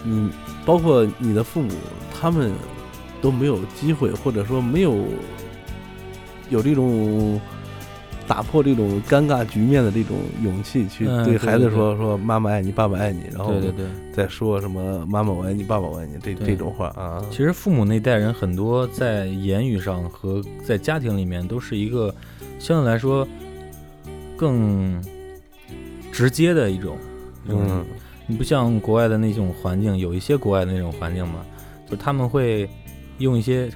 [0.07, 0.31] 你
[0.65, 1.71] 包括你的父母，
[2.13, 2.51] 他们
[3.21, 4.95] 都没有机会，或者说没有
[6.49, 7.39] 有这种
[8.27, 13.85] 打破这种尴尬局面的这种勇气，去嗯对对孩子说说妈妈爱你，爸爸爱你，然后对对对。
[14.13, 17.23] 再说什么妈妈我爱你，爸爸我爱你这这种话啊。
[17.29, 22.13] 其实父母那代人很多在言语上和在家庭里面都是一个
[22.59, 23.27] 相对来说
[24.35, 25.01] 更
[26.11, 26.97] 直接的一种，
[27.47, 27.85] 嗯，
[28.27, 31.45] 你不像国外的那种环境，有一些国外的那种环境嘛，
[31.89, 32.69] 就他们会
[33.19, 33.69] 用一些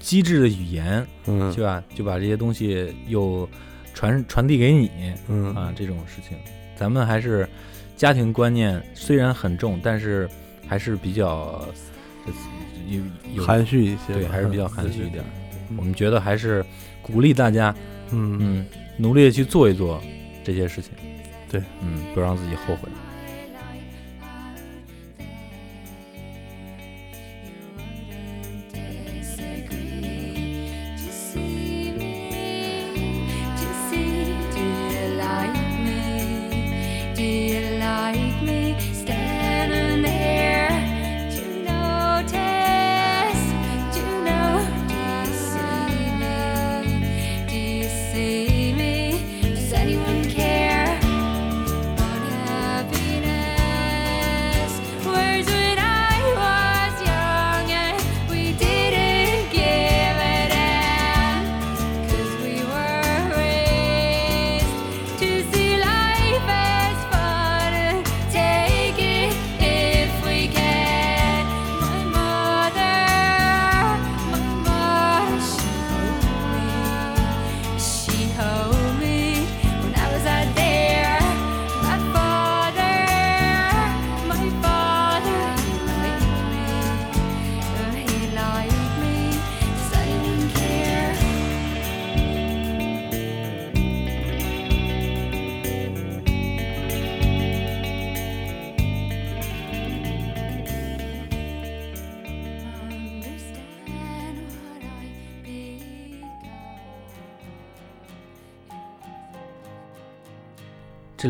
[0.00, 1.82] 机智的语言，嗯对吧？
[1.94, 3.48] 就把这些东西又
[3.94, 4.90] 传传递给你
[5.28, 6.36] 嗯啊，这种事情，
[6.76, 7.48] 咱们还是
[7.96, 10.28] 家庭观念虽然很重，但是
[10.66, 11.64] 还是比较
[12.26, 12.32] 呃
[12.88, 13.00] 有
[13.36, 15.22] 有含蓄一些，对，还是比较 含蓄一点。
[15.22, 16.62] 嗯我们觉得还是
[17.00, 17.74] 鼓励大家，
[18.10, 18.66] 嗯嗯，
[18.98, 20.02] 努力的去做一做
[20.44, 20.90] 这些事情。
[21.48, 22.90] 对，嗯，不让自己后悔。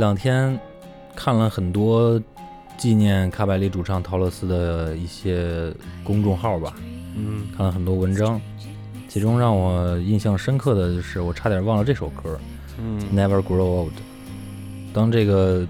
[0.03, 0.59] 两天
[1.15, 2.21] 看了很多
[2.77, 6.75] 纪念卡百利主唱陶乐斯的一些公众号吧，
[7.15, 8.41] 嗯看了很多文章，
[9.09, 12.37] 其中让我印象深刻的就是我差点忘了这首歌
[12.81, 13.93] 嗯《Never Grow Old》。
[14.93, 15.65] 当这个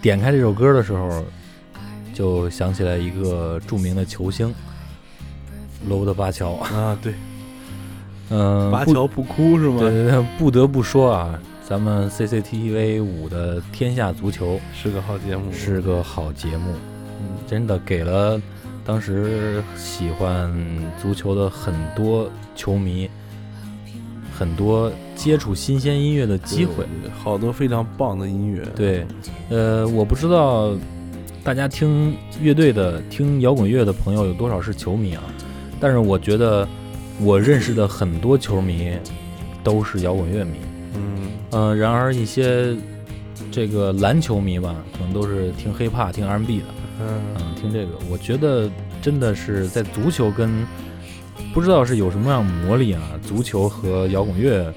[0.00, 1.22] 点开这首歌的时候，
[2.14, 4.54] 就想起来一个著名的球星
[5.86, 6.52] 罗伯特巴乔。
[6.54, 7.12] 啊，对，
[8.30, 9.80] 嗯，不拔桥不哭是吗？
[9.80, 16.72] 对对对，不得不说啊，咱们 CCTV 五的《天下足球是个好节目，》是个好节目，
[17.20, 18.38] 嗯真的给了
[18.84, 20.54] 当时喜欢
[21.00, 23.08] 足球的很多球迷
[24.38, 26.84] 很多接触新鲜音乐的机会。
[27.22, 28.62] 好多非常棒的音乐。
[28.76, 29.06] 对，
[29.48, 30.74] 呃，我不知道
[31.42, 35.22] 大家听乐队的、听摇滚乐的朋友有多少是球迷啊？
[35.80, 36.68] 但是我觉得
[37.18, 38.92] 我认识的很多球迷
[39.62, 40.58] 都是摇滚乐迷。
[41.54, 42.76] 嗯嗯、然而一些
[43.50, 46.64] 这个篮球迷吧，可能都是听 hiphop、听 R&B 的，
[47.00, 48.68] 嗯嗯，听这个，我觉得
[49.00, 50.66] 真的是在足球跟
[51.52, 54.72] 不知道是有什么样的魔力啊，足球和摇滚乐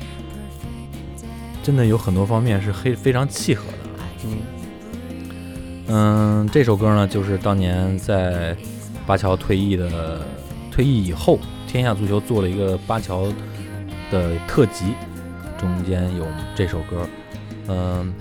[1.63, 3.77] 真的有很多方面是黑非常契合的。
[4.25, 4.37] 嗯
[5.89, 8.55] 嗯，这首歌呢，就是当年在
[9.05, 10.21] 巴乔退役的
[10.71, 13.25] 退役以后，天下足球做了一个巴乔
[14.11, 14.93] 的特辑，
[15.57, 17.07] 中间有这首歌。
[17.67, 18.13] 嗯，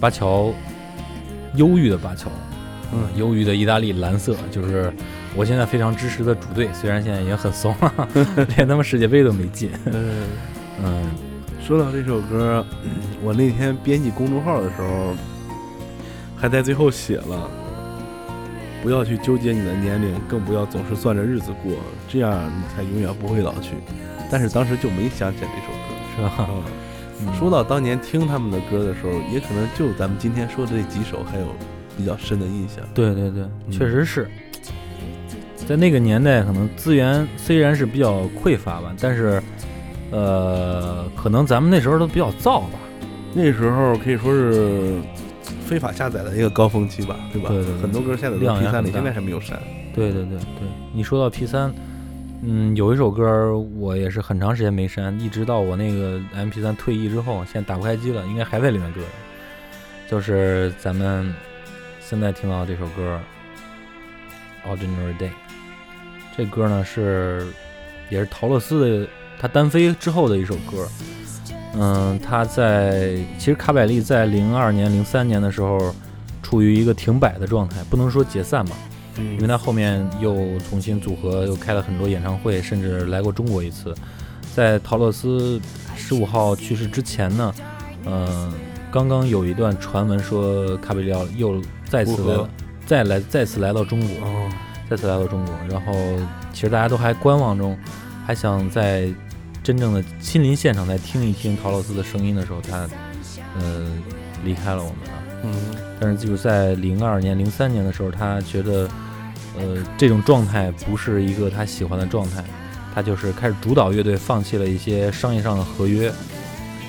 [0.00, 0.52] 巴乔，
[1.54, 2.30] 忧郁的巴乔，
[2.92, 4.92] 嗯忧郁的意大利蓝色，就是
[5.34, 8.08] 我现在非常支持的主队，虽然现在已经很怂了，
[8.56, 9.70] 连他们世界杯都没进。
[9.86, 10.26] 嗯，
[10.82, 11.04] 嗯
[11.66, 12.64] 说到这首歌，
[13.22, 15.14] 我那天编辑公众号的时候，
[16.36, 17.50] 还在最后写了。
[18.82, 21.72] 不要去纠结你的年龄，更不要总是攥着日子过，
[22.06, 23.70] 这样你才永远不会老去。
[24.30, 25.83] 但是当时就没想起来这首歌。
[26.16, 26.48] 是吧？
[27.38, 31.46] 说到当年听他们的歌的时候，也可能就咱们今天说的这几首还有
[31.96, 32.84] 比较深的印象。
[32.92, 34.28] 对对对，嗯确实是。
[35.66, 39.42] 在那个年代，可能资源虽然是比较匮乏吧，但是，
[40.10, 42.78] 呃，可能咱们那时候都比较燥吧。
[43.32, 45.00] 那时候可以说是
[45.64, 47.48] 非法下载的一个高峰期吧，对吧？
[47.48, 49.58] 对对对很多歌下载到量 P 三现在还没有删。
[49.94, 51.72] 对对对对，你说到 P 三，
[52.46, 59.06] 嗯，有一首歌我也是很长时间没删，一直到我那个 MP 三退役之后，现在打不开机了，应该还在里面搁着。
[60.08, 61.34] 就是咱们
[62.00, 63.18] 现在听到的这首歌
[64.68, 65.28] 《Ordinary Day》，
[66.36, 67.46] 这歌呢是
[68.10, 69.08] 也是陶乐斯的
[69.40, 70.86] 他单飞之后的一首歌。
[71.76, 75.94] 嗯，他在其实卡百利在零二年、零三年的时候
[76.42, 78.76] 处于一个停摆的状态，不能说解散吧，
[79.18, 83.94] 因为他后面又重新组合，又开了很多演唱会，甚至来过中国一次。
[84.54, 85.60] 在陶乐斯
[85.96, 87.54] 十五号去世之前呢，
[88.06, 88.52] 嗯、
[88.90, 92.46] 刚刚有一段传闻说卡比利奥又再次
[92.86, 94.50] 再来再次来到中国，哦，
[94.90, 95.92] 再次来到中国，然后
[96.52, 97.76] 其实大家都还观望中，
[98.26, 99.08] 还想在
[99.62, 102.88] 真正的亲临现场再听一听陶乐斯的声音的时候，他
[103.58, 103.86] 呃
[104.44, 105.22] 离开了我们了。
[105.44, 105.52] 嗯
[106.00, 108.88] 但是就是在零二年、零三年的时候，他觉得，
[109.58, 112.44] 呃，这种状态不是一个他喜欢的状态，
[112.94, 116.12] 他就是开始主导乐队，放弃了一些商业上的合约，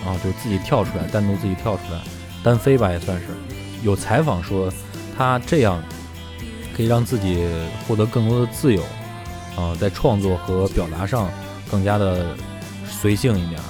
[0.04, 2.00] 然后就自己跳出来，单独自己跳出来，
[2.44, 3.26] 单飞吧也算是。
[3.84, 4.72] 有采访说，
[5.16, 5.84] 他这样
[6.76, 7.48] 可以让自己
[7.88, 8.82] 获得更多的自由，
[9.56, 11.30] 啊、在创作和表达上
[11.70, 12.36] 更加的
[12.90, 13.62] 随性一点。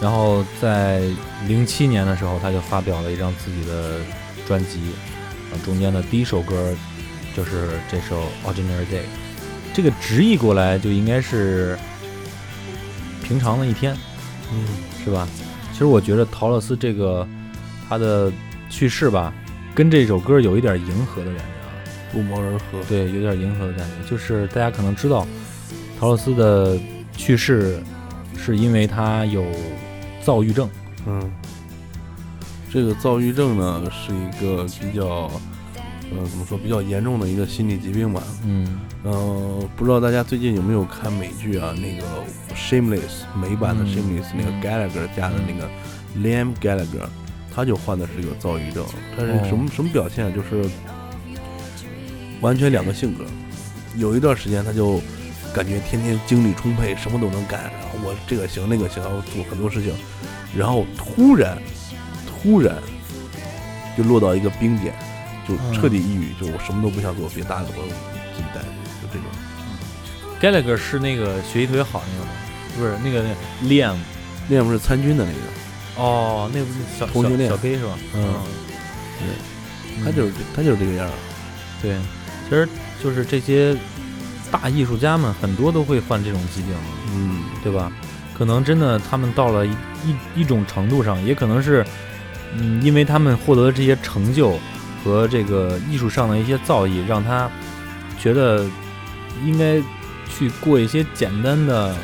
[0.00, 1.02] 然后在
[1.46, 4.00] 零七年的时候，他就发表了一张自己的
[4.48, 4.80] 专辑，
[5.52, 6.74] 啊，中间的第一首歌
[7.36, 9.00] 就是这首《Ordinary Day》，
[9.72, 11.78] 这个直译过来就应该是
[13.22, 13.96] 平常的一天，
[14.52, 14.64] 嗯
[15.04, 15.26] 是吧？
[15.72, 17.26] 其实我觉得陶乐斯这个
[17.88, 18.30] 他的
[18.68, 19.32] 去世吧，
[19.74, 21.72] 跟这首歌有一点迎合的感觉啊。
[22.12, 22.82] 不谋而合。
[22.88, 24.08] 对，有点迎合的感觉。
[24.08, 25.26] 就是大家可能知道，
[25.98, 26.78] 陶乐斯的
[27.16, 27.82] 去世
[28.36, 29.44] 是因为他有
[30.22, 30.68] 躁郁症。
[31.06, 31.32] 嗯，
[32.70, 35.30] 这个躁郁症呢是一个比较，
[36.16, 38.22] 呃，怎么说比较严重的一个心理疾病吧。
[38.44, 41.74] 嗯嗯、不知道大家最近有没有看美剧啊？
[41.76, 42.04] 那个
[42.56, 45.68] 《Shameless》美版的《嗯 Shameless》，那个嗯 Gallagher 家的那个
[46.18, 47.06] Liam Gallagher，
[47.54, 48.84] 他就患的是一个躁郁症。
[49.16, 50.26] 他是哦什么什么表现？
[50.26, 50.68] 啊就是
[52.40, 53.24] 完全两个性格。
[53.96, 55.00] 有一段时间他就
[55.54, 59.92] 感觉天天精力充沛，什么都能干，然后我这个行那个行，然后做很多事情，
[60.56, 61.58] 然后突然
[62.26, 62.76] 突然
[63.96, 64.94] 就落到一个冰点，
[65.48, 67.88] 就彻底抑郁，就我什么都不想做，别搭理我，我
[68.36, 68.68] 自己待着，
[69.00, 69.26] 就这种。
[70.40, 72.30] ，Gallagher 是那个学习特别好那个吗？
[72.76, 73.34] 不是那个那个
[73.68, 73.96] Liam
[74.48, 77.98] 那不是参军的那个，哦，那不是小同性恋小小 K 是吧？
[78.14, 78.34] 嗯
[79.18, 81.12] 对他就是他就是这个样儿。
[81.82, 81.96] 对，
[82.48, 82.68] 其实
[83.02, 83.76] 就是这些
[84.50, 86.74] 大艺术家们很多都会患这种疾病，
[87.14, 87.92] 嗯，对吧？
[88.36, 89.70] 可能真的他们到了一
[90.04, 91.86] 一一种程度上，也可能是，
[92.56, 94.58] 嗯，因为他们获得的这些成就
[95.04, 97.50] 和这个艺术上的一些造诣，让他
[98.18, 98.64] 觉得
[99.44, 99.80] 应该
[100.28, 101.94] 去过一些简单的、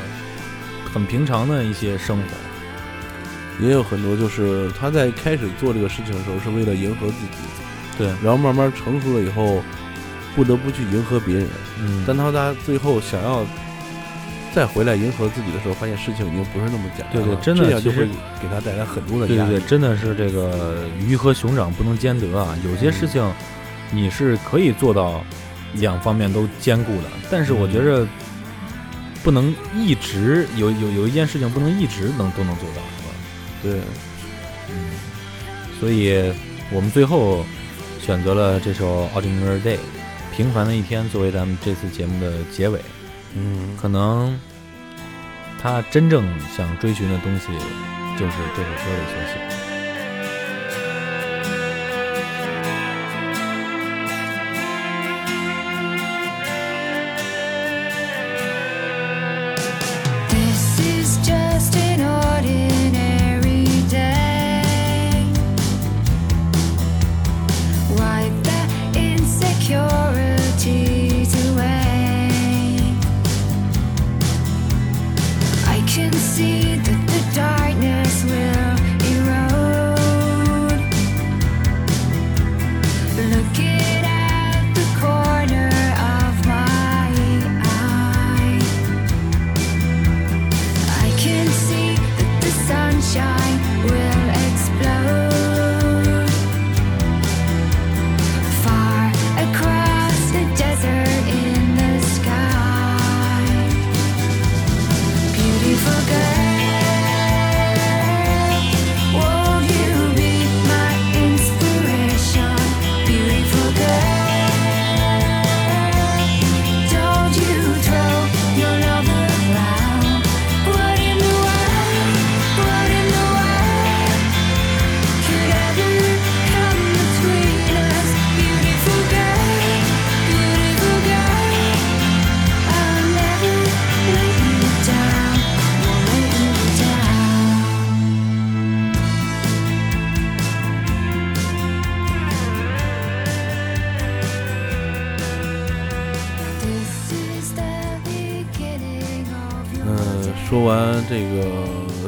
[0.93, 3.65] 很平常的一些生活。
[3.65, 9.63] 也有很多就是他在开始做这个事情的时候是为了迎合自己，对，然后慢慢成熟了以后，
[10.37, 11.49] 不得不去迎合别人。
[11.81, 13.45] 嗯，但当他最后想要
[14.55, 17.27] 再回来迎合自己的时候，发现事情已经不是那么简单了。
[17.27, 18.07] 对对真的就会
[18.41, 19.51] 给他带来很多的压力。
[19.51, 22.57] 对对对，真的是这个鱼和熊掌不能兼得啊！
[22.65, 23.23] 有些事情
[23.93, 25.23] 你是可以做到
[25.75, 28.07] 两方面都兼顾的，但是我觉着
[29.23, 33.15] 不能一直有有有一件事情不能一直能都能做到，是吧？
[33.63, 33.73] 对，
[34.71, 34.91] 嗯，
[35.79, 36.33] 所以
[36.73, 37.45] 我们最后
[38.01, 39.77] 选择了这首《Ordinary Day》
[40.35, 42.81] 平凡的一天作为咱们这次节目的结尾。
[43.35, 44.39] 嗯，可能
[45.61, 46.25] 他真正
[46.57, 47.47] 想追寻的东西，
[48.19, 49.48] 就是这首歌里所写。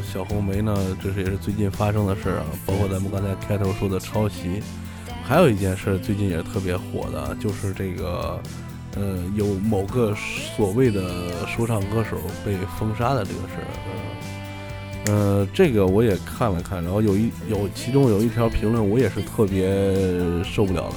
[0.03, 4.63] 小红梅呢，这是也是最近发生的事儿啊，包括咱们刚才开头说的抄袭，
[5.25, 8.41] 还有一件事儿最近也是特别火的，就是这个，
[8.97, 10.15] 呃，有某个
[10.57, 13.67] 所谓的说唱歌手被封杀的这个事儿。
[15.07, 19.65] 呃，这个我也看了看，然后有一有其中有一条评论我也是特别
[20.45, 20.97] 受不了的，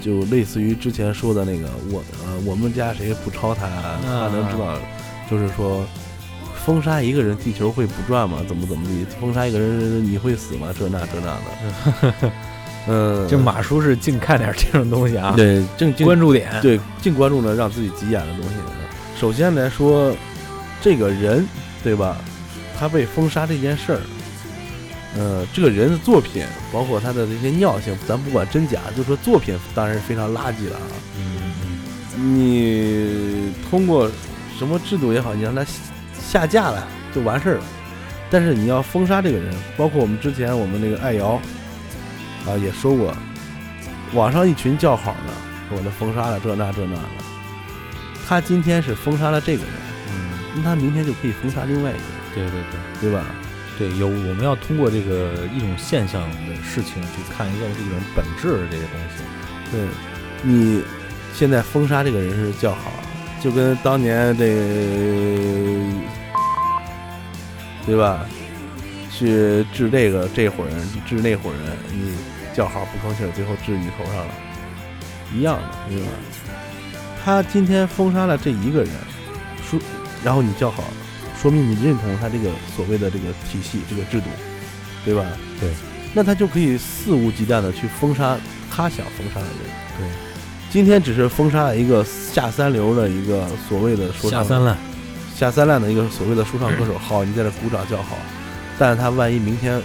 [0.00, 3.66] 就类似于之前说的那个我呃我们家谁不抄他，
[4.02, 4.78] 他能知道，
[5.28, 5.84] 就是说
[6.64, 8.38] 封杀一个人地球会不转吗？
[8.48, 9.04] 怎么怎么地？
[9.20, 10.68] 封杀一个人你会死吗？
[10.78, 12.32] 这那这那的。
[12.88, 16.50] 嗯， 就马叔是净看点这种东西啊，对净关注点。
[16.62, 18.54] 对，净关注呢让自己急眼的东西。
[19.18, 20.14] 首先来说，
[20.80, 21.46] 这个人，
[21.82, 22.16] 对吧？
[22.78, 24.00] 他被封杀这件事儿，
[25.16, 30.92] 呃，这个人的作品，包括他的这些尿性，咱不管真假，就说作品当然是非常垃圾了啊。
[31.18, 31.36] 嗯
[32.16, 34.10] 嗯你通过
[34.58, 35.64] 什么制度也好，你让他
[36.34, 37.64] 下架了就完事儿了。
[38.28, 41.40] 但是你要封杀这个人，包括我们之前我们那个爱瑶
[42.44, 43.16] 啊也说过，
[44.14, 45.32] 网上一群叫好呢，
[45.68, 47.02] 说他封杀了这那这那的。
[48.26, 49.72] 他今天是封杀了这个人，
[50.10, 52.80] 嗯，那他明天就可以封杀另外一个人，对对对。
[53.00, 53.24] 对吧？
[53.78, 59.22] 对，有我们要通过这个一种现象的事情去看一下这种本质的这些东西。
[59.70, 59.80] 对，
[60.42, 60.82] 你
[61.34, 62.92] 现在封杀这个人是叫好，
[63.40, 65.83] 就跟当年这个，
[67.86, 68.26] 对吧？
[69.10, 70.74] 去治这个这伙人，
[71.06, 72.16] 治那伙人，你
[72.52, 74.34] 叫好不吭气，最后治你头上了，
[75.32, 76.08] 一样的，对吧？
[77.24, 78.90] 他今天封杀了这一个人，
[79.64, 79.78] 说，
[80.24, 80.82] 然后你叫好，
[81.40, 84.26] 说明你认同他这个所谓的这个体系、这个制度，
[85.04, 85.24] 对吧？
[85.60, 85.70] 对，
[86.12, 88.36] 那他就可以肆无忌惮的去封杀
[88.70, 89.56] 他想封杀的人。
[89.98, 90.08] 对，
[90.70, 94.76] 今天只是封杀了一个下三流的一个所谓的说唱下三滥，
[95.34, 98.16] 下三滥的一个所谓的说唱歌手，好，你在这鼓掌叫好，
[98.78, 99.82] 但是他万一明天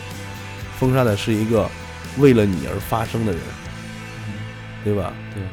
[0.78, 1.68] 封杀的是一个
[2.20, 3.42] 为了你而发声的人，
[4.84, 5.12] 对吧？
[5.34, 5.44] 对。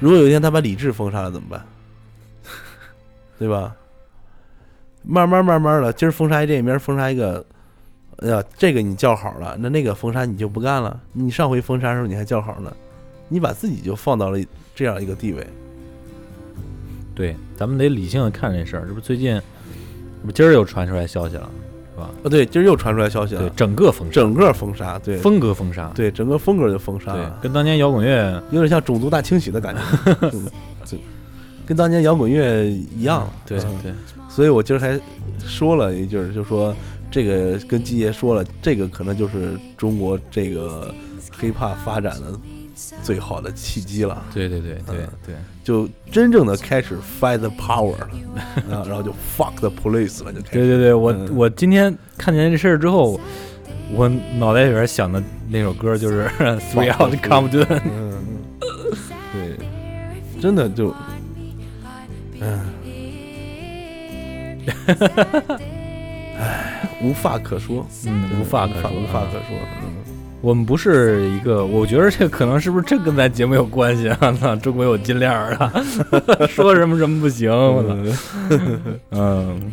[0.00, 1.64] 如果有一天他把李志封杀了怎么办？
[3.38, 3.74] 对吧？
[5.02, 7.44] 慢慢慢慢的，今儿封杀一这，明儿封杀一个，
[8.18, 11.00] 哎呀，这个你叫好了，那那个封杀你就不干了。
[11.12, 12.74] 你上回封杀的时候你还叫好呢，
[13.28, 14.38] 你把自己就放到了
[14.74, 15.46] 这样一个地位。
[17.14, 18.86] 对，咱们得理性的看这事儿。
[18.86, 19.34] 这不最近，
[20.20, 21.48] 这不今儿又传出来消息了，
[21.94, 22.10] 是吧？
[22.24, 29.74] 啊，对，今儿又传出来消息了对，了，整个封杀，整个封杀，对，风格封杀，对，整个风格就封杀对了，，跟当年摇滚乐有点像种族大清洗的感
[30.84, 30.96] 觉，
[31.64, 33.30] 跟当年摇滚乐一样。
[33.46, 33.92] 对嗯对，
[34.28, 35.00] 所以我今儿还
[35.46, 36.74] 说了一句儿，就说
[37.10, 40.92] 这个跟基爷说了，这个可能就是中国这个
[41.40, 42.38] hiphop 发展的
[43.02, 44.96] 最好的契机了，对对对对。
[44.98, 48.08] 嗯对，就真正的开始 fight the power 了，
[48.70, 50.52] 啊， 然后就 fuck the police 了，就开始。
[50.52, 51.34] 对对对，我嗯。
[51.36, 53.18] 我今天看见这事儿之后，
[53.92, 54.08] 我
[54.38, 56.26] 脑袋里边想的那首歌就是
[56.72, 57.80] Three Out Compton。
[57.84, 58.22] 嗯，
[59.32, 59.56] 对，
[60.40, 60.94] 真的就，
[62.40, 62.60] 嗯，
[66.38, 69.56] 唉，无话可说，嗯，无话可说，啊无话可说。
[69.82, 69.94] 嗯
[70.44, 74.30] 我们不是一个，我觉得这可能是不是这跟咱节目有关系啊？
[74.38, 75.72] 操，中国有金链儿啊，
[76.46, 77.96] 说什么什么不行，我操，
[79.12, 79.72] 嗯，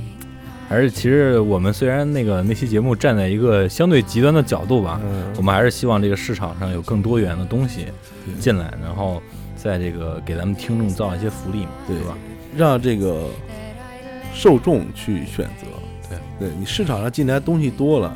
[0.70, 7.88] 还是其实我们虽然那个那期节目站在一个相对极端的角度吧，嗯，我们还是希望这个市场上有更多元的东西
[8.40, 9.22] 进来，然后
[9.58, 12.18] 在这个给咱们听众造一些福利嘛，对吧？
[12.56, 13.26] 让这个
[14.34, 15.68] 受众去选择。
[16.10, 18.16] 对，对你市场上进来东西多了，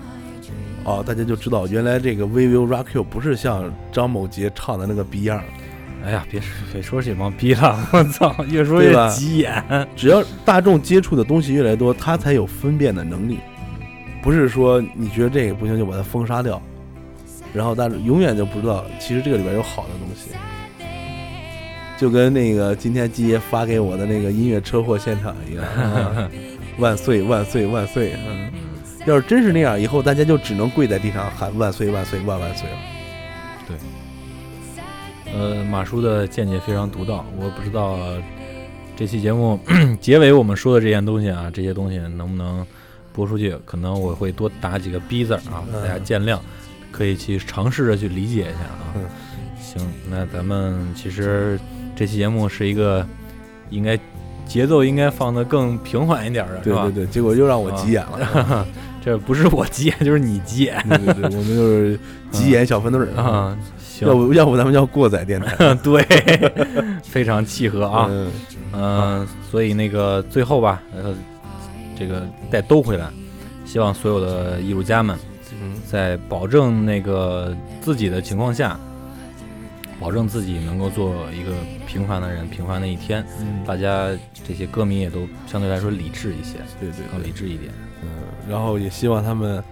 [0.86, 5.44] 哦，大家就知道原来这个 We Will Rock You 不是像张某杰唱的那个逼样。
[6.06, 9.64] 哎呀，别说别说这帮逼了， 我操，越说越急眼。
[9.96, 13.40] 只要大众接触的东西越来越多，他才有分辨的能力。
[14.22, 16.62] 不是说你觉得这个不行就把它封杀掉，
[17.54, 20.30] 然后但是永远就不知道其实这个里边有好的东西。
[21.98, 26.30] 就跟那个今天基爷发给我的那个音乐车祸现场一样，啊
[26.78, 28.14] 万岁万岁万岁！
[28.28, 28.52] 嗯，
[29.06, 32.78] 要是真是那样，以后大家就只能跪在地上喊万岁万岁万万岁了。
[33.68, 33.78] 对
[35.34, 37.98] 呃，马叔的见解非常独到，我不知道
[38.96, 39.60] 这期节目
[40.00, 42.66] 结尾我们说的这些东西啊，这些东西能不能
[43.12, 43.56] 播出去？
[43.66, 46.40] 可能我会多打几个逼字儿啊，嗯大家见谅，
[46.92, 48.94] 可以去尝试着去理解一下啊。
[48.96, 49.02] 嗯
[49.60, 51.60] 行，那咱们其实
[51.96, 53.06] 这期节目是一个
[53.70, 54.00] 应该
[54.48, 56.62] 节奏应该放得更平缓一点儿的？
[56.62, 58.66] 对对对，结果又让我急眼了。
[59.06, 62.00] 这不是我急眼，就是你急眼对对对，我们就是
[62.32, 63.22] 急眼小分队儿！
[63.22, 63.56] 啊。
[63.78, 66.04] 行要，不要不咱们叫过载电台 对，
[67.04, 68.08] 非常契合啊。
[68.10, 68.32] 嗯
[68.74, 71.16] 嗯、所以那个最后吧，呃，
[71.98, 73.08] 这个再兜回来，
[73.64, 75.18] 希望所有的艺术家们
[75.62, 78.78] 嗯在保证那个自己的情况下，
[79.98, 81.54] 保证自己能够做一个
[81.88, 83.26] 平凡的人，平凡的一天。
[83.40, 84.10] 嗯，大家
[84.46, 87.72] 这些歌迷也都相对来说理智一些，对对更理智一点。
[88.46, 89.64] 嗯，然后也希望他们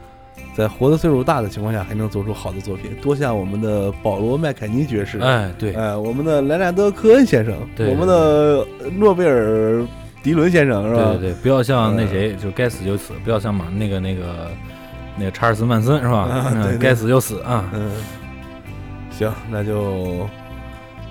[0.55, 8.65] 在活的岁数大的情况下，还能做出好的作品，多像我们的保罗麦凯尼爵士，哎，对，哎，我们的莱纳德科恩先生，对我们的
[8.97, 9.85] 诺贝尔
[10.21, 11.11] 迪伦先生，是吧？
[11.11, 14.51] 对对对，不要像那嗯谁，就该死就死，不要像马那个那个
[15.17, 16.19] 那个查尔斯曼森是吧？
[16.19, 17.69] 啊嗯对对该死就死啊！
[17.73, 17.91] 嗯，
[19.11, 20.27] 行，那就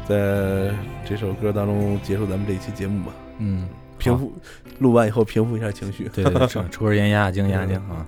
[0.09, 0.71] 在
[1.05, 3.13] 这首歌当中结束咱们这一期节目吧。
[3.39, 3.69] 嗯，
[4.03, 4.33] 平复，
[4.79, 6.11] 录完以后平复一下情绪。
[6.15, 8.07] 对对对，抽 抽根烟压压惊压压惊啊！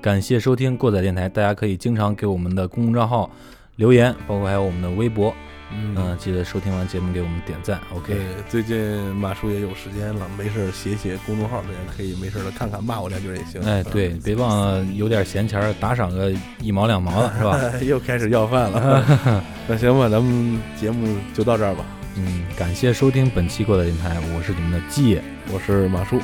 [0.00, 3.30] 感谢收听过载电台，大家可以经常给我们的公众账号
[3.76, 5.32] 留言，包括还有我们的微博，
[5.70, 8.14] 嗯、记得收听完节目给我们点赞，OK。，
[8.48, 8.76] 最近
[9.14, 13.62] 马叔也有时间了，没事写写公众号，大家可以没事儿的看看，骂我两句也行。
[13.62, 17.58] 哎，对，别忘了有点闲钱打赏个一毛两毛的，是吧？
[17.62, 19.42] 嗯， 又开始要饭了。
[19.68, 21.84] 那行吧，咱们节目就到这儿吧。
[22.16, 26.20] 嗯，感谢收听本期过载电台，我是你们的季野，我是马叔，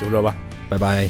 [0.00, 0.34] 就这吧。
[0.68, 1.08] 拜拜。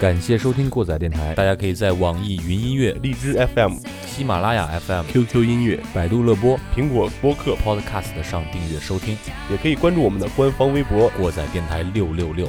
[0.00, 3.74] 感谢收听过载电台，大家可以在网易云音乐、荔枝 FM、
[4.06, 9.16] 喜马拉雅 FM、QQ 音乐、百度乐播、苹果播客，Podcast 上订阅收听
[9.50, 12.48] 也可以关注我们的官方微博，过载电台六六六，